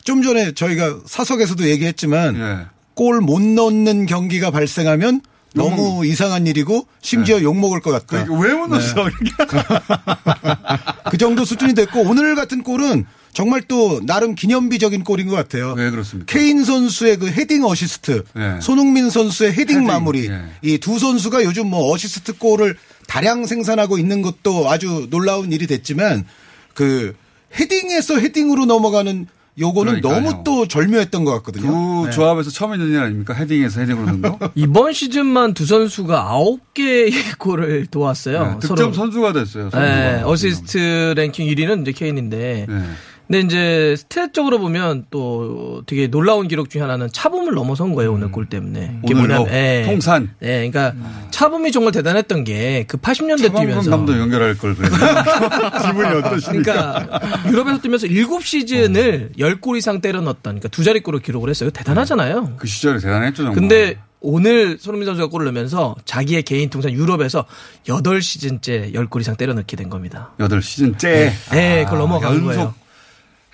좀 0.05 0.21
전에 0.21 0.53
저희가 0.53 1.01
사석에서도 1.05 1.67
얘기했지만 1.67 2.37
예. 2.37 2.76
골 2.97 3.21
못 3.21 3.41
넣는 3.41 4.07
경기가 4.07 4.51
발생하면 4.51 5.21
너무 5.53 6.05
이상한 6.05 6.45
일이고 6.47 6.85
심지어 7.01 7.41
욕 7.41 7.57
먹을 7.57 7.79
것 7.79 7.91
같다. 7.91 8.25
그러니까 8.25 8.35
왜 8.35 8.52
못 8.52 8.69
넣었어? 8.69 9.07
그 11.09 11.17
정도 11.17 11.45
수준이 11.45 11.73
됐고 11.73 12.01
오늘 12.01 12.35
같은 12.35 12.63
골은 12.63 13.05
정말 13.33 13.61
또 13.67 14.01
나름 14.05 14.33
기념비적인 14.35 15.03
골인 15.03 15.27
것 15.27 15.35
같아요. 15.35 15.73
왜 15.77 15.89
그렇습니까? 15.91 16.31
케인 16.31 16.63
선수의 16.65 17.17
그 17.17 17.27
헤딩 17.27 17.63
어시스트, 17.63 18.23
네. 18.33 18.59
손흥민 18.61 19.09
선수의 19.11 19.51
헤딩, 19.51 19.77
헤딩, 19.77 19.85
마무리, 19.85 20.27
예. 20.27 20.41
이두 20.63 20.97
선수가 20.97 21.43
요즘 21.43 21.69
뭐 21.69 21.91
어시스트 21.93 22.37
골을 22.39 22.75
다량 23.07 23.45
생산하고 23.45 23.99
있는 23.99 24.21
것도 24.23 24.69
아주 24.69 25.07
놀라운 25.11 25.51
일이 25.51 25.67
됐지만 25.67 26.25
그 26.73 27.15
헤딩에서 27.59 28.17
헤딩으로 28.19 28.65
넘어가는 28.65 29.27
요거는 29.59 30.01
그러니까요. 30.01 30.31
너무 30.31 30.43
또 30.43 30.67
절묘했던 30.67 31.23
것 31.25 31.31
같거든요. 31.37 31.65
두 31.67 32.05
네. 32.05 32.11
조합에서 32.11 32.51
처음 32.51 32.73
있는 32.73 32.89
일 32.89 32.99
아닙니까? 32.99 33.33
헤딩에서 33.33 33.81
헤딩으로 33.81 34.05
넣는 34.05 34.21
거? 34.21 34.51
이번 34.55 34.93
시즌만 34.93 35.53
두 35.53 35.65
선수가 35.65 36.29
9개의 36.75 37.11
골을 37.39 37.87
도왔어요. 37.87 38.43
네, 38.53 38.59
득점 38.67 38.93
선수가 38.93 39.33
됐어요. 39.33 39.69
선수가. 39.71 39.79
네, 39.83 40.21
어시스트 40.23 41.13
랭킹 41.17 41.47
1위는 41.47 41.81
이제 41.81 41.91
케인인데. 41.91 42.65
네. 42.69 42.81
근데 43.27 43.41
이제 43.41 43.95
stat적으로 43.97 44.57
보면 44.57 45.05
또 45.11 45.83
되게 45.85 46.07
놀라운 46.07 46.47
기록 46.47 46.69
중에 46.69 46.81
하나는 46.81 47.09
차붐을 47.11 47.53
넘어선 47.53 47.93
거예요, 47.93 48.13
오늘 48.13 48.31
골 48.31 48.45
때문에. 48.47 48.99
이게 49.03 49.13
오늘로 49.13 49.39
뭐냐면, 49.39 49.53
예. 49.53 49.83
통산. 49.85 50.29
예, 50.41 50.69
그러니까 50.69 50.93
차붐이 51.31 51.71
정말 51.73 51.91
대단했던 51.91 52.43
게 52.45 52.85
그 52.87 52.97
80년대 52.97 53.43
차붐 53.47 53.61
뛰면서 53.65 53.91
감독 53.91 54.17
연결할 54.17 54.57
걸 54.57 54.75
그랬네. 54.75 54.97
기분이 55.87 56.07
어떠십니까? 56.15 57.05
그러니까 57.07 57.49
유럽에서 57.49 57.81
뛰면서 57.81 58.07
7시즌을 58.07 59.37
10골 59.37 59.77
이상 59.77 59.99
때려 59.99 60.21
넣었던 60.21 60.41
그러니까 60.43 60.69
두 60.69 60.83
자릿골을 60.83 61.19
기록을 61.19 61.49
했어요. 61.49 61.69
대단하잖아요. 61.69 62.53
그 62.57 62.65
시절에 62.67 62.99
대단했죠, 62.99 63.35
정말. 63.43 63.55
근데 63.55 63.97
오늘 64.19 64.77
손흥민 64.79 65.05
선수가 65.05 65.27
골을 65.29 65.45
넣으면서 65.45 65.95
자기의 66.05 66.43
개인 66.43 66.69
통산 66.69 66.91
유럽에서 66.91 67.45
8시즌째 67.87 68.93
10골 68.93 69.21
이상 69.21 69.35
때려 69.35 69.53
넣게 69.53 69.75
된 69.75 69.89
겁니다. 69.89 70.31
8시즌째. 70.39 71.31
네, 71.51 71.83
그걸 71.83 71.99
넘어간 71.99 72.31
아, 72.31 72.33
연속 72.33 72.45
거예요. 72.47 72.73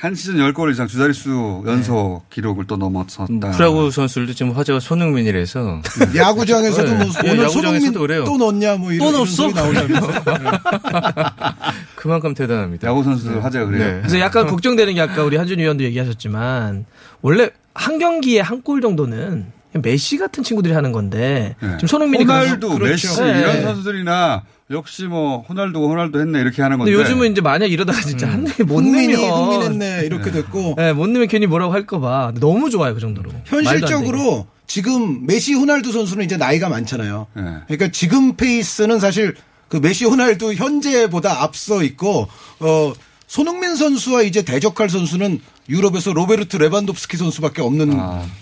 한 0.04 0.14
시즌 0.16 0.36
10골 0.36 0.70
이상 0.70 0.86
두 0.86 0.98
자릿수 0.98 1.64
연속 1.66 2.30
기록을 2.30 2.68
또 2.68 2.76
넘었었다. 2.76 3.52
프라구 3.52 3.90
선수들도 3.90 4.34
지금 4.34 4.52
화제가 4.52 4.82
손흥민이라서 4.82 5.82
야구장에서도 6.14 6.90
뭐 6.94 6.98
예, 7.24 7.30
오늘 7.32 7.44
야구장에서도 7.46 7.50
손흥민 7.50 7.94
그래요. 7.94 8.26
또 8.26 8.36
넣었냐 8.38 8.76
뭐 8.76 8.92
이런, 8.92 9.10
또 9.14 9.18
넣었어? 9.20 9.32
소리 9.32 9.54
나오냐면서. 9.54 10.12
그만큼 11.96 12.34
대단합니다. 12.34 12.86
야구 12.90 13.02
선수들 13.06 13.42
화제가 13.42 13.66
그래요. 13.68 13.86
네. 13.94 13.98
그래서 14.00 14.20
약간 14.20 14.46
걱정되는 14.46 14.94
게 14.94 15.00
아까 15.00 15.24
우리 15.24 15.38
한준 15.38 15.60
위원도 15.60 15.86
얘기하셨지만 15.86 16.84
원래 17.22 17.50
한 17.74 17.98
경기에 17.98 18.42
한 18.42 18.62
골 18.62 18.82
정도는 18.82 19.46
메시 19.82 20.18
같은 20.18 20.44
친구들이 20.44 20.74
하는 20.74 20.92
건데 20.92 21.56
네. 21.62 21.70
지금 21.78 21.88
손흥민이 21.88 22.26
호날두, 22.26 22.78
그래서- 22.78 22.90
메시 22.92 23.22
네. 23.22 23.40
이런 23.40 23.62
선수들이나 23.64 24.44
역시 24.74 25.04
뭐 25.04 25.42
호날두가 25.48 25.88
호날두 25.88 26.20
했네 26.20 26.42
이렇게 26.42 26.62
하는 26.62 26.78
건데. 26.78 26.92
근데 26.92 27.04
요즘은 27.04 27.32
이제 27.32 27.42
만약 27.42 27.72
이러다가 27.72 28.02
진짜 28.02 28.28
한 28.28 28.44
명이 28.44 28.64
못 28.66 28.78
흥민이 28.84 29.14
내면 29.16 29.32
흥민했네 29.32 30.06
이렇게 30.06 30.32
됐고 30.32 30.76
네, 30.78 30.94
못 30.94 31.08
내면 31.08 31.28
괜히 31.28 31.46
뭐라고 31.46 31.74
할까봐 31.74 32.34
너무 32.40 32.70
좋아요 32.70 32.94
그 32.94 33.00
정도로. 33.00 33.32
현실적으로 33.46 34.48
지금 34.68 35.26
메시 35.26 35.54
호날두 35.54 35.92
선수는 35.92 36.26
이제 36.26 36.38
나이가 36.38 36.70
많잖아요. 36.70 37.28
네. 37.36 37.44
그러니까 37.68 37.90
지금 37.92 38.36
페이스는 38.36 39.00
사실 39.00 39.36
그 39.68 39.78
메시 39.78 40.06
호날두 40.06 40.54
현재보다 40.54 41.44
앞서 41.44 41.84
있고 41.84 42.28
어 42.60 42.94
손흥민 43.28 43.76
선수와 43.76 44.22
이제 44.24 44.44
대적할 44.44 44.90
선수는 44.90 45.40
유럽에서 45.70 46.14
로베르트 46.14 46.58
레반도프스키 46.58 47.18
선수밖에 47.18 47.62
없는 47.62 47.92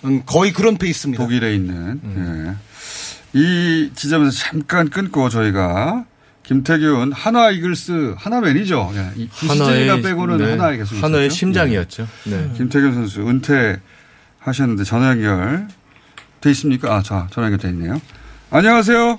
음, 0.05 0.23
거의 0.25 0.51
그런 0.53 0.77
페이스입니다. 0.77 1.23
독일에 1.23 1.53
있는. 1.55 2.01
예. 3.33 3.39
이 3.39 3.89
지점에서 3.95 4.31
잠깐 4.31 4.89
끊고 4.89 5.29
저희가 5.29 6.05
김태균 6.51 7.13
한화 7.13 7.49
이글스 7.49 8.15
한화맨이죠. 8.17 8.91
예. 8.95 9.27
시즌이나 9.31 10.01
빼고는 10.01 10.37
네, 10.37 10.51
한화에 10.51 10.75
계속 10.75 11.01
한화의 11.01 11.27
있었죠. 11.27 11.37
심장이었죠. 11.39 12.07
네. 12.25 12.49
예. 12.51 12.57
김태균 12.57 12.93
선수 12.93 13.21
은퇴하셨는데 13.21 14.83
전화 14.83 15.11
연결 15.11 15.69
돼 16.41 16.49
있습니까? 16.49 16.93
아, 16.93 17.01
자, 17.01 17.27
전화 17.31 17.45
연결 17.45 17.57
돼 17.57 17.69
있네요. 17.69 18.01
안녕하세요. 18.49 19.17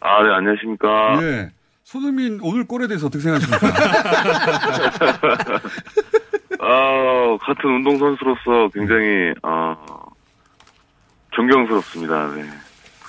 아, 0.00 0.22
네, 0.22 0.30
안녕하십니까. 0.30 1.18
예. 1.20 1.50
손흥민 1.84 2.38
오늘 2.40 2.66
골에 2.66 2.86
대해서 2.86 3.08
어떻게 3.08 3.22
생각하십니까? 3.22 3.66
아, 6.60 7.36
같은 7.42 7.68
운동선수로서 7.68 8.70
굉장히, 8.72 9.34
어, 9.42 9.76
존경스럽습니다. 11.32 12.34
네. 12.36 12.48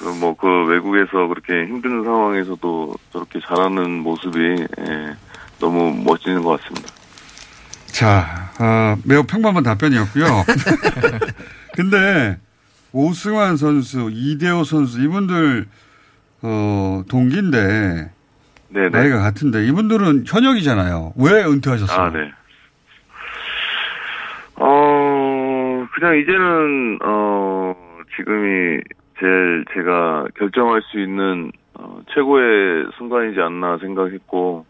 그, 0.02 0.08
뭐, 0.20 0.36
그 0.36 0.47
외국에서 0.66 1.28
그렇게 1.28 1.54
힘든 1.68 2.04
상황에서도 2.04 2.95
저렇게 3.12 3.39
잘하는 3.39 3.99
모습이, 3.99 4.39
예, 4.39 5.16
너무 5.60 5.93
멋지는 6.04 6.41
것 6.41 6.60
같습니다. 6.60 6.91
자, 7.86 8.52
어, 8.60 8.97
매우 9.06 9.22
평범한 9.24 9.64
답변이었고요. 9.64 10.26
근데 11.78 12.39
오승환 12.93 13.58
선수, 13.58 14.10
이대호 14.12 14.64
선수 14.64 14.99
이분들 15.04 15.68
어, 16.41 17.04
동기인데 17.08 18.12
네네. 18.70 18.89
나이가 18.89 19.20
같은데 19.20 19.68
이분들은 19.68 20.24
현역이잖아요. 20.26 21.14
왜 21.18 21.43
은퇴하셨어요? 21.43 21.99
아, 21.99 22.10
네. 22.10 22.32
어, 24.56 25.86
그냥 25.93 26.18
이제는, 26.18 26.99
어, 27.06 27.76
지금이 28.18 28.82
제일 29.22 29.63
제가 29.74 30.26
결정할 30.36 30.82
수 30.82 30.99
있는, 30.99 31.51
어, 31.76 32.01
최고의 32.13 32.88
순간이지 32.97 33.39
않나 33.39 33.78
생각했고, 33.78 34.65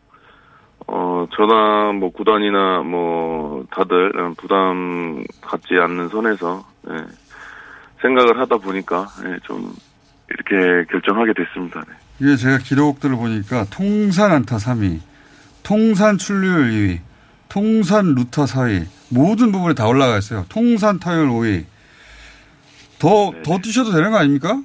어, 0.87 1.27
저나 1.33 1.93
뭐 1.93 2.11
구단이나 2.11 2.81
뭐 2.81 3.65
다들 3.71 4.11
부담 4.37 5.23
갖지 5.39 5.75
않는 5.79 6.09
선에서, 6.09 6.65
네, 6.83 6.97
생각을 8.01 8.39
하다 8.39 8.57
보니까, 8.57 9.07
네, 9.23 9.37
좀, 9.43 9.71
이렇게 10.29 10.85
결정하게 10.91 11.33
됐습니다. 11.33 11.81
네. 11.87 11.93
이게 12.19 12.35
제가 12.35 12.57
기록들을 12.57 13.15
보니까 13.15 13.65
통산 13.69 14.31
안타 14.31 14.57
3위, 14.57 14.99
통산 15.63 16.17
출루율 16.17 16.71
2위, 16.71 16.99
통산 17.47 18.15
루타 18.15 18.43
4위, 18.45 18.85
모든 19.09 19.51
부분에 19.53 19.73
다 19.75 19.87
올라가 19.87 20.17
있어요. 20.17 20.45
통산 20.49 20.99
타율 20.99 21.29
5위. 21.29 21.70
더, 23.01 23.33
더 23.43 23.57
뛰셔도 23.57 23.91
되는 23.91 24.11
거 24.11 24.17
아닙니까? 24.17 24.61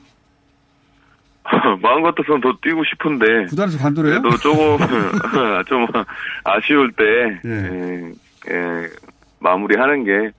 마음 1.80 2.02
같아서는 2.02 2.42
더 2.42 2.52
뛰고 2.62 2.84
싶은데. 2.84 3.46
구단에서 3.46 3.78
반대로요? 3.78 4.20
그래도 4.20 4.36
조금, 4.36 4.78
좀 5.66 5.86
아쉬울 6.44 6.92
때, 6.92 7.04
예, 7.46 8.12
예, 8.50 8.90
마무리하는 9.38 10.04
게, 10.04 10.32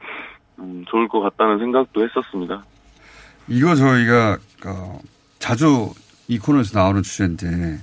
음, 0.59 0.85
좋을 0.87 1.07
것 1.07 1.21
같다는 1.21 1.57
생각도 1.57 2.03
했었습니다. 2.03 2.63
이거 3.47 3.73
저희가, 3.73 4.37
어, 4.67 4.99
자주 5.39 5.91
이 6.27 6.37
코너에서 6.37 6.77
나오는 6.77 7.01
주제인데, 7.01 7.79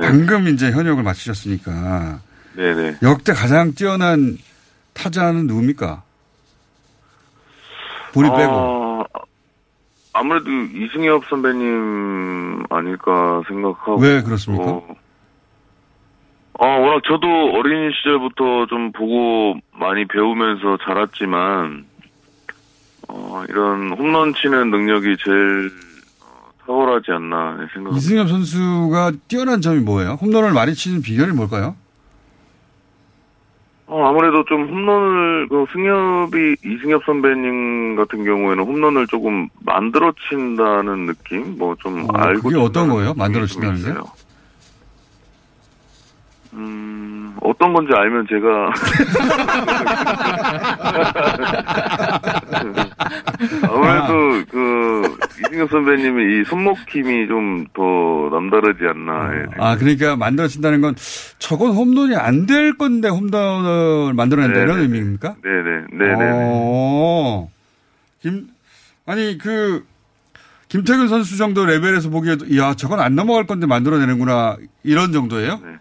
방금 0.00 0.48
이제 0.48 0.70
현역을 0.70 1.02
마치셨으니까, 1.02 2.20
네네. 2.56 2.98
역대 3.02 3.34
가장 3.34 3.74
뛰어난 3.74 4.38
타자는 4.94 5.46
누굽니까? 5.48 6.02
본인 8.14 8.32
빼고. 8.36 8.83
아, 10.14 10.20
아무래도 10.20 10.50
이승엽 10.50 11.24
선배님 11.26 12.64
아닐까 12.70 13.42
생각하고. 13.48 14.00
왜 14.00 14.22
그렇습니까? 14.22 14.64
어, 14.64 14.96
어, 16.54 16.66
워낙 16.66 17.02
저도 17.06 17.26
어린 17.58 17.90
시절부터 17.92 18.66
좀 18.66 18.92
보고 18.92 19.54
많이 19.72 20.06
배우면서 20.06 20.78
자랐지만, 20.84 21.84
어, 23.08 23.42
이런 23.48 23.92
홈런 23.98 24.32
치는 24.34 24.70
능력이 24.70 25.16
제일 25.24 25.70
어, 26.22 26.50
탁월하지 26.60 27.10
않나 27.10 27.56
생각합니다. 27.74 27.96
이승엽 27.96 28.28
선수가 28.28 29.12
뛰어난 29.28 29.60
점이 29.60 29.80
뭐예요? 29.80 30.12
홈런을 30.20 30.52
많이 30.52 30.74
치는 30.74 31.02
비결이 31.02 31.32
뭘까요? 31.32 31.76
어, 33.94 34.08
아무래도 34.08 34.44
좀 34.46 34.66
홈런을, 34.68 35.46
그 35.48 35.66
승엽이, 35.72 36.56
이승엽 36.64 37.04
선배님 37.04 37.94
같은 37.94 38.24
경우에는 38.24 38.64
홈런을 38.64 39.06
조금 39.06 39.48
만들어 39.64 40.12
친다는 40.28 41.06
느낌? 41.06 41.56
뭐 41.56 41.76
좀 41.78 42.04
알고. 42.12 42.42
그게 42.48 42.56
어떤 42.60 42.88
거예요? 42.88 43.14
만들어 43.14 43.46
좀 43.46 43.62
친다는 43.62 43.74
게? 43.76 43.80
있어요. 43.82 44.02
음, 46.56 47.34
어떤 47.40 47.72
건지 47.72 47.92
알면 47.94 48.26
제가. 48.28 48.72
아무래도 53.62 54.44
그, 54.50 55.16
이승엽 55.40 55.70
선배님의 55.70 56.40
이 56.40 56.44
손목 56.44 56.78
힘이 56.88 57.26
좀 57.28 57.54
더 57.74 58.28
남다르지 58.30 58.84
않나. 58.84 59.30
예. 59.34 59.46
아, 59.58 59.76
그러니까 59.76 60.14
만들어진다는 60.16 60.80
건 60.80 60.94
저건 61.38 61.72
홈런이 61.72 62.14
안 62.14 62.46
될 62.46 62.76
건데 62.76 63.08
홈런을 63.08 64.12
만들어낸다 64.14 64.60
이런 64.60 64.76
네네네. 64.76 64.82
의미입니까? 64.82 65.36
네네, 65.42 65.86
네네. 65.92 66.30
어, 66.34 67.48
김, 68.22 68.48
아니, 69.06 69.38
그, 69.38 69.84
김태균 70.68 71.08
선수 71.08 71.36
정도 71.38 71.64
레벨에서 71.64 72.10
보기에도, 72.10 72.44
이야, 72.46 72.74
저건 72.74 73.00
안 73.00 73.14
넘어갈 73.14 73.46
건데 73.46 73.66
만들어내는구나, 73.66 74.56
이런 74.82 75.12
정도예요? 75.12 75.60
네 75.64 75.72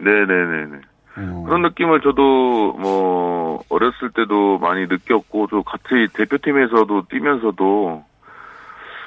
네네네. 0.00 0.80
어. 1.16 1.44
그런 1.46 1.62
느낌을 1.62 2.00
저도 2.00 2.74
뭐 2.78 3.62
어렸을 3.68 4.10
때도 4.14 4.58
많이 4.58 4.86
느꼈고 4.86 5.48
또 5.48 5.62
같이 5.62 6.06
대표팀에서도 6.14 7.06
뛰면서도 7.08 8.04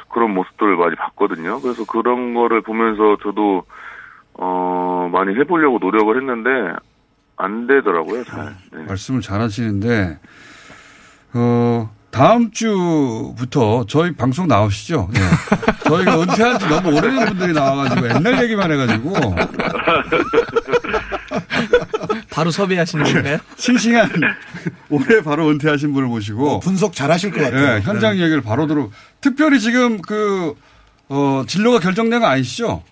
그런 0.10 0.34
모습들을 0.34 0.76
많이 0.76 0.96
봤거든요. 0.96 1.62
그래서 1.62 1.86
그런 1.86 2.34
거를 2.34 2.62
보면서 2.62 3.18
저도 3.24 3.64
어 4.34 5.10
많이 5.12 5.36
해보려고 5.36 5.80
노력을 5.80 6.16
했는데 6.18 6.76
안 7.42 7.66
되더라고요. 7.68 8.24
잘. 8.24 8.56
네. 8.72 8.84
말씀을 8.84 9.22
잘 9.22 9.42
하시는데, 9.42 10.20
어, 11.34 11.90
다음 12.12 12.52
주부터 12.52 13.86
저희 13.88 14.14
방송 14.14 14.48
나오시죠? 14.48 15.10
네. 15.14 15.20
저희가 15.88 16.22
은퇴한 16.22 16.60
지 16.60 16.68
너무 16.68 16.90
오래된 16.90 17.26
분들이 17.26 17.54
나와가지고 17.54 18.10
옛날 18.10 18.44
얘기만 18.44 18.72
해가지고. 18.72 19.14
바로 22.30 22.52
섭외하시는 22.52 23.06
건가요? 23.06 23.38
싱싱한 23.56 24.10
올해 24.90 25.22
바로 25.24 25.50
은퇴하신 25.50 25.94
분을 25.94 26.08
모시고 26.10 26.60
분석 26.60 26.94
잘 26.94 27.12
하실 27.12 27.32
것 27.32 27.42
같아요. 27.42 27.76
네, 27.76 27.82
현장 27.82 28.16
네. 28.16 28.24
얘기를 28.24 28.42
바로 28.42 28.68
들어. 28.68 28.90
특별히 29.22 29.60
지금 29.60 30.02
그 30.02 30.54
어, 31.10 31.44
진로가 31.48 31.80
결정된 31.80 32.20
거 32.20 32.28
아니시죠? 32.28 32.84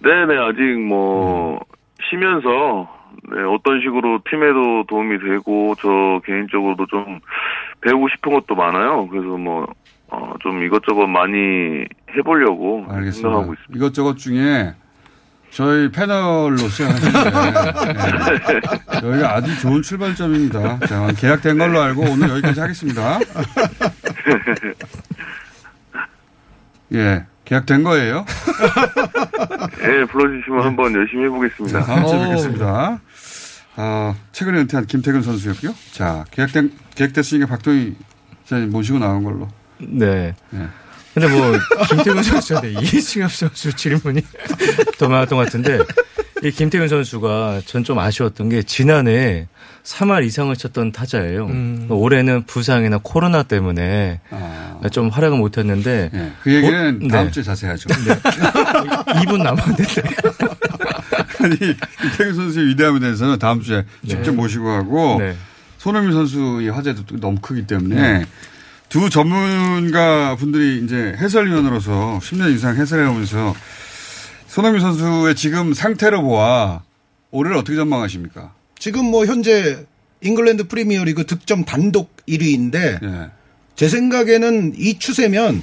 네네 0.00 0.36
아직 0.38 0.62
뭐 0.80 1.60
쉬면서 2.08 2.88
네, 3.30 3.42
어떤 3.42 3.80
식으로 3.80 4.20
팀에도 4.28 4.84
도움이 4.88 5.18
되고 5.18 5.74
저 5.80 6.20
개인적으로도 6.24 6.86
좀 6.86 7.20
배우고 7.80 8.08
싶은 8.16 8.32
것도 8.32 8.54
많아요. 8.54 9.08
그래서 9.08 9.28
뭐 9.36 9.66
어, 10.10 10.34
좀 10.40 10.62
이것저것 10.64 11.06
많이 11.06 11.84
해보려고 12.16 12.86
알겠습니다. 12.88 13.28
생각하고 13.28 13.54
있습니다. 13.54 13.76
이것저것 13.76 14.16
중에 14.16 14.74
저희 15.50 15.90
패널로 15.90 16.56
시작하시는데 16.56 17.30
네. 17.30 18.60
여기가 19.08 19.34
아주 19.34 19.60
좋은 19.60 19.82
출발점입니다. 19.82 20.78
자, 20.80 21.08
계약된 21.16 21.58
걸로 21.58 21.80
알고 21.80 22.02
오늘 22.02 22.28
여기까지 22.30 22.60
하겠습니다. 22.60 23.18
예, 26.94 27.26
계약된 27.44 27.82
거예요. 27.82 28.24
예, 29.82 30.04
불러주시면 30.04 30.62
한번 30.64 30.94
열심히 30.94 31.24
해보겠습니다. 31.24 31.82
다음 31.82 32.06
주에 32.06 32.18
뵙겠습니다. 32.24 33.00
어, 33.80 34.14
최근에 34.32 34.58
은퇴한 34.60 34.86
김태균 34.86 35.22
선수였고요. 35.22 35.72
자, 35.92 36.24
계약된, 36.32 36.72
계약됐으니까 36.96 37.46
박도희 37.46 37.94
기자님 38.44 38.70
모시고 38.70 38.98
나온 38.98 39.22
걸로. 39.22 39.48
네. 39.78 40.34
예. 40.54 40.66
근데 41.14 41.28
뭐 41.28 41.52
김태균 41.88 42.22
선수한테 42.22 42.72
이승엽 42.80 43.32
선수 43.32 43.72
질문이 43.74 44.20
더 44.98 45.08
많았던 45.08 45.38
것 45.38 45.44
같은데 45.46 45.78
이 46.42 46.50
김태균 46.50 46.88
선수가 46.88 47.62
전 47.66 47.84
좀 47.84 47.98
아쉬웠던 48.00 48.48
게 48.48 48.62
지난해 48.62 49.46
3할 49.84 50.24
이상을 50.26 50.54
쳤던 50.56 50.90
타자예요. 50.92 51.46
음. 51.46 51.86
올해는 51.88 52.44
부상이나 52.44 52.98
코로나 53.02 53.42
때문에 53.44 54.20
좀 54.92 55.08
활약을 55.08 55.38
못했는데 55.38 56.32
그 56.42 56.52
얘기는 56.52 57.00
어, 57.04 57.08
다음 57.08 57.26
네. 57.26 57.30
주에 57.30 57.42
자세히 57.44 57.70
하죠. 57.70 57.88
2분 57.94 59.42
남았는데 59.42 59.84
아니, 61.42 61.56
김태균 61.56 62.34
선수의 62.34 62.66
위대함에 62.68 63.00
대해서는 63.00 63.38
다음 63.38 63.60
주에 63.60 63.84
직접 64.06 64.34
모시고 64.34 64.68
하고 64.70 65.16
네. 65.18 65.36
손흥민 65.78 66.12
선수의 66.12 66.70
화제도 66.70 67.04
또 67.06 67.18
너무 67.18 67.38
크기 67.40 67.66
때문에 67.66 67.94
네. 67.94 68.26
두 68.88 69.10
전문가 69.10 70.34
분들이 70.36 70.82
이제 70.84 71.14
해설위원으로서 71.18 72.18
10년 72.22 72.54
이상 72.54 72.76
해설해오면서 72.76 73.54
손흥민 74.46 74.80
선수의 74.80 75.34
지금 75.34 75.74
상태로 75.74 76.22
보아 76.22 76.82
올해를 77.30 77.58
어떻게 77.58 77.76
전망하십니까? 77.76 78.52
지금 78.78 79.04
뭐 79.04 79.26
현재 79.26 79.86
잉글랜드 80.22 80.68
프리미어리그 80.68 81.26
득점 81.26 81.64
단독 81.64 82.16
1위인데 82.26 83.00
네. 83.02 83.30
제 83.76 83.88
생각에는 83.88 84.74
이 84.76 84.98
추세면 84.98 85.62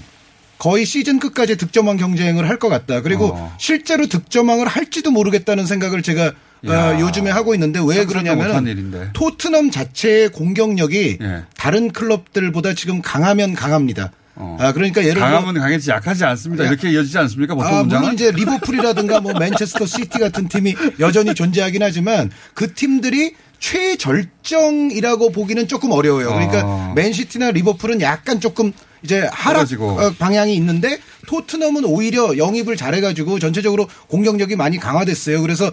거의 0.58 0.86
시즌 0.86 1.20
끝까지 1.20 1.58
득점왕 1.58 1.98
경쟁을 1.98 2.48
할 2.50 2.58
것 2.58 2.70
같다. 2.70 3.02
그리고 3.02 3.32
어. 3.34 3.54
실제로 3.60 4.08
득점왕을 4.08 4.68
할지도 4.68 5.12
모르겠다는 5.12 5.66
생각을 5.66 6.02
제가 6.02 6.32
야. 6.68 6.96
어, 6.96 7.00
요즘에 7.00 7.30
하고 7.30 7.54
있는데 7.54 7.80
왜 7.86 8.06
그러냐면. 8.06 9.12
토트넘 9.14 9.70
자체의 9.72 10.30
공격력이 10.30 11.18
예. 11.22 11.44
다른 11.58 11.92
클럽들보다 11.92 12.74
지금 12.74 13.02
강하면 13.02 13.54
강합니다. 13.54 14.12
아 14.38 14.74
그러니까 14.74 15.02
예를 15.02 15.14
들어 15.16 15.26
강하면 15.28 15.62
강했지 15.62 15.92
약하지 15.92 16.26
않습니다. 16.26 16.66
이렇게 16.66 16.90
이어지지 16.92 17.18
않습니까? 17.20 17.56
보통 17.56 17.70
아, 17.74 17.82
문장은? 17.82 18.02
물론 18.02 18.14
이제 18.16 18.32
리버풀이라든가 18.32 19.22
뭐 19.22 19.34
맨체스터 19.38 19.86
시티 19.86 20.20
같은 20.20 20.48
팀이 20.50 20.76
여전히 21.00 21.34
존재하긴 21.36 21.82
하지만 21.84 22.32
그 22.54 22.74
팀들이 22.74 23.34
최절정이라고 23.60 25.32
보기는 25.32 25.68
조금 25.68 25.92
어려워요. 25.92 26.28
그러니까 26.34 26.62
아. 26.66 26.94
맨시티나 26.96 27.52
리버풀은 27.52 28.02
약간 28.02 28.40
조금 28.42 28.74
이제 29.06 29.30
하락 29.32 29.60
떨어지고. 29.60 29.92
어, 29.92 30.12
방향이 30.18 30.54
있는데 30.56 31.00
토트넘은 31.28 31.86
오히려 31.86 32.38
영입을 32.38 32.76
잘해가지고 32.76 33.40
전체적으로 33.40 33.88
공격력이 34.08 34.56
많이 34.56 34.78
강화됐어요. 34.78 35.42
그래서 35.42 35.72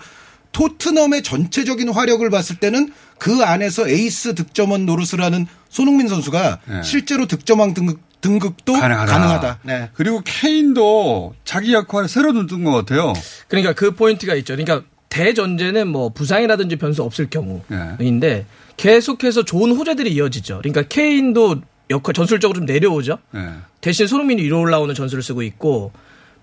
토트넘의 0.53 1.23
전체적인 1.23 1.89
화력을 1.89 2.29
봤을 2.31 2.57
때는 2.57 2.93
그 3.19 3.43
안에서 3.43 3.89
에이스 3.89 4.35
득점원 4.35 4.87
노릇을 4.87 5.23
하는 5.23 5.47
손흥민 5.71 6.09
선수가 6.09 6.59
네. 6.69 6.83
실제로 6.83 7.27
득점왕 7.27 7.73
등급, 7.73 8.01
등급도 8.21 8.75
가능하다. 8.75 9.13
가능하다. 9.13 9.59
네. 9.63 9.89
그리고 9.95 10.21
케인도 10.25 11.35
자기 11.45 11.73
역할에 11.73 12.07
새로 12.07 12.33
눈뜬 12.33 12.65
것 12.65 12.73
같아요. 12.73 13.15
그러니까 13.49 13.73
그 13.73 13.95
포인트가 13.95 14.35
있죠. 14.35 14.55
그러니까 14.55 14.87
대전제는 15.09 15.89
뭐 15.89 16.11
부상이라든지 16.11 16.77
변수 16.77 17.03
없을 17.03 17.29
경우인데 17.31 18.47
계속해서 18.77 19.45
좋은 19.45 19.73
호재들이 19.73 20.13
이어지죠. 20.13 20.59
그러니까 20.63 20.83
케인도 20.83 21.63
역할 21.93 22.13
전술적으로 22.15 22.57
좀 22.59 22.65
내려오죠. 22.67 23.19
네. 23.33 23.49
대신 23.81 24.07
손흥민이 24.07 24.43
위로 24.43 24.61
올라오는 24.61 24.93
전술을 24.95 25.23
쓰고 25.23 25.43
있고 25.43 25.93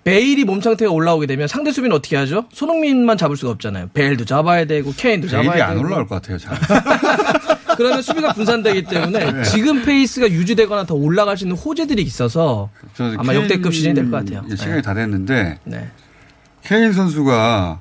베일이 0.05 0.45
몸 0.45 0.61
상태가 0.61 0.91
올라오게 0.91 1.27
되면 1.27 1.47
상대 1.47 1.71
수비는 1.71 1.95
어떻게 1.95 2.15
하죠? 2.15 2.45
손흥민만 2.53 3.17
잡을 3.17 3.35
수가 3.35 3.51
없잖아요. 3.51 3.89
베일도 3.93 4.23
잡아야 4.25 4.65
되고 4.65 4.93
케인도 4.95 5.27
잡아야 5.27 5.51
베일이 5.51 5.57
되고. 5.59 5.71
안 5.71 5.77
올라올 5.77 6.07
것 6.07 6.21
같아요. 6.21 6.37
잘. 6.37 6.57
그러면 7.77 8.01
수비가 8.01 8.33
분산되기 8.33 8.83
때문에 8.83 9.31
네. 9.31 9.43
지금 9.43 9.83
페이스가 9.83 10.29
유지되거나 10.29 10.85
더 10.85 10.95
올라갈 10.95 11.37
수 11.37 11.43
있는 11.45 11.55
호재들이 11.57 12.01
있어서 12.03 12.69
저 12.93 13.13
아마 13.17 13.33
역대급 13.35 13.73
시즌이 13.73 13.93
될 13.93 14.09
것 14.09 14.17
같아요. 14.25 14.43
예, 14.49 14.55
시간이 14.55 14.75
네. 14.77 14.81
다 14.81 14.93
됐는데 14.93 15.59
네. 15.65 15.89
케인 16.63 16.91
선수가 16.93 17.79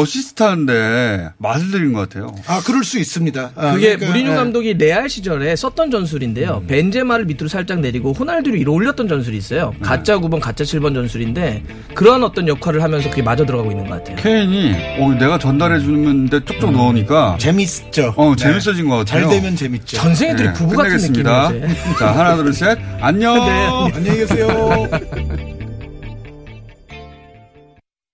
어시스트 0.00 0.42
하는데 0.42 1.30
맛을 1.38 1.70
들인 1.70 1.92
것 1.92 2.08
같아요. 2.08 2.34
아, 2.46 2.60
그럴 2.64 2.82
수 2.84 2.98
있습니다. 2.98 3.52
아, 3.54 3.72
그게 3.74 3.90
그러니까, 3.96 4.06
무리뉴 4.08 4.30
예. 4.32 4.34
감독이 4.34 4.74
레알 4.74 5.08
시절에 5.08 5.54
썼던 5.54 5.90
전술인데요. 5.92 6.62
음. 6.62 6.66
벤제마를 6.66 7.26
밑으로 7.26 7.48
살짝 7.48 7.78
내리고 7.80 8.12
호날두를 8.12 8.58
위로 8.58 8.72
올렸던 8.74 9.06
전술이 9.08 9.36
있어요. 9.36 9.70
네. 9.74 9.78
가짜 9.82 10.18
9번, 10.18 10.40
가짜 10.40 10.64
7번 10.64 10.94
전술인데 10.94 11.62
그런 11.94 12.24
어떤 12.24 12.48
역할을 12.48 12.82
하면서 12.82 13.08
그게 13.08 13.22
맞아 13.22 13.46
들어가고 13.46 13.70
있는 13.70 13.86
것 13.88 13.98
같아요. 13.98 14.16
케인이 14.16 14.74
어, 15.00 15.14
내가 15.18 15.38
전달해 15.38 15.78
주는데 15.78 16.44
쪽쪽 16.44 16.72
넣으니까 16.72 17.36
재밌죠. 17.38 18.14
어 18.16 18.34
재밌어진 18.34 18.88
것 18.88 18.96
같아요. 18.98 19.28
잘 19.28 19.30
되면 19.30 19.54
재밌죠. 19.54 19.96
전생 19.96 20.30
애들이 20.30 20.52
부부 20.54 20.76
같은. 20.76 20.96
느낌이지. 20.96 21.22
자 21.98 22.12
하나 22.12 22.36
둘 22.36 22.52
셋 22.52 22.78
안녕. 23.00 23.34
네. 23.46 23.92
안녕히 23.94 24.18
계세요. 24.18 24.88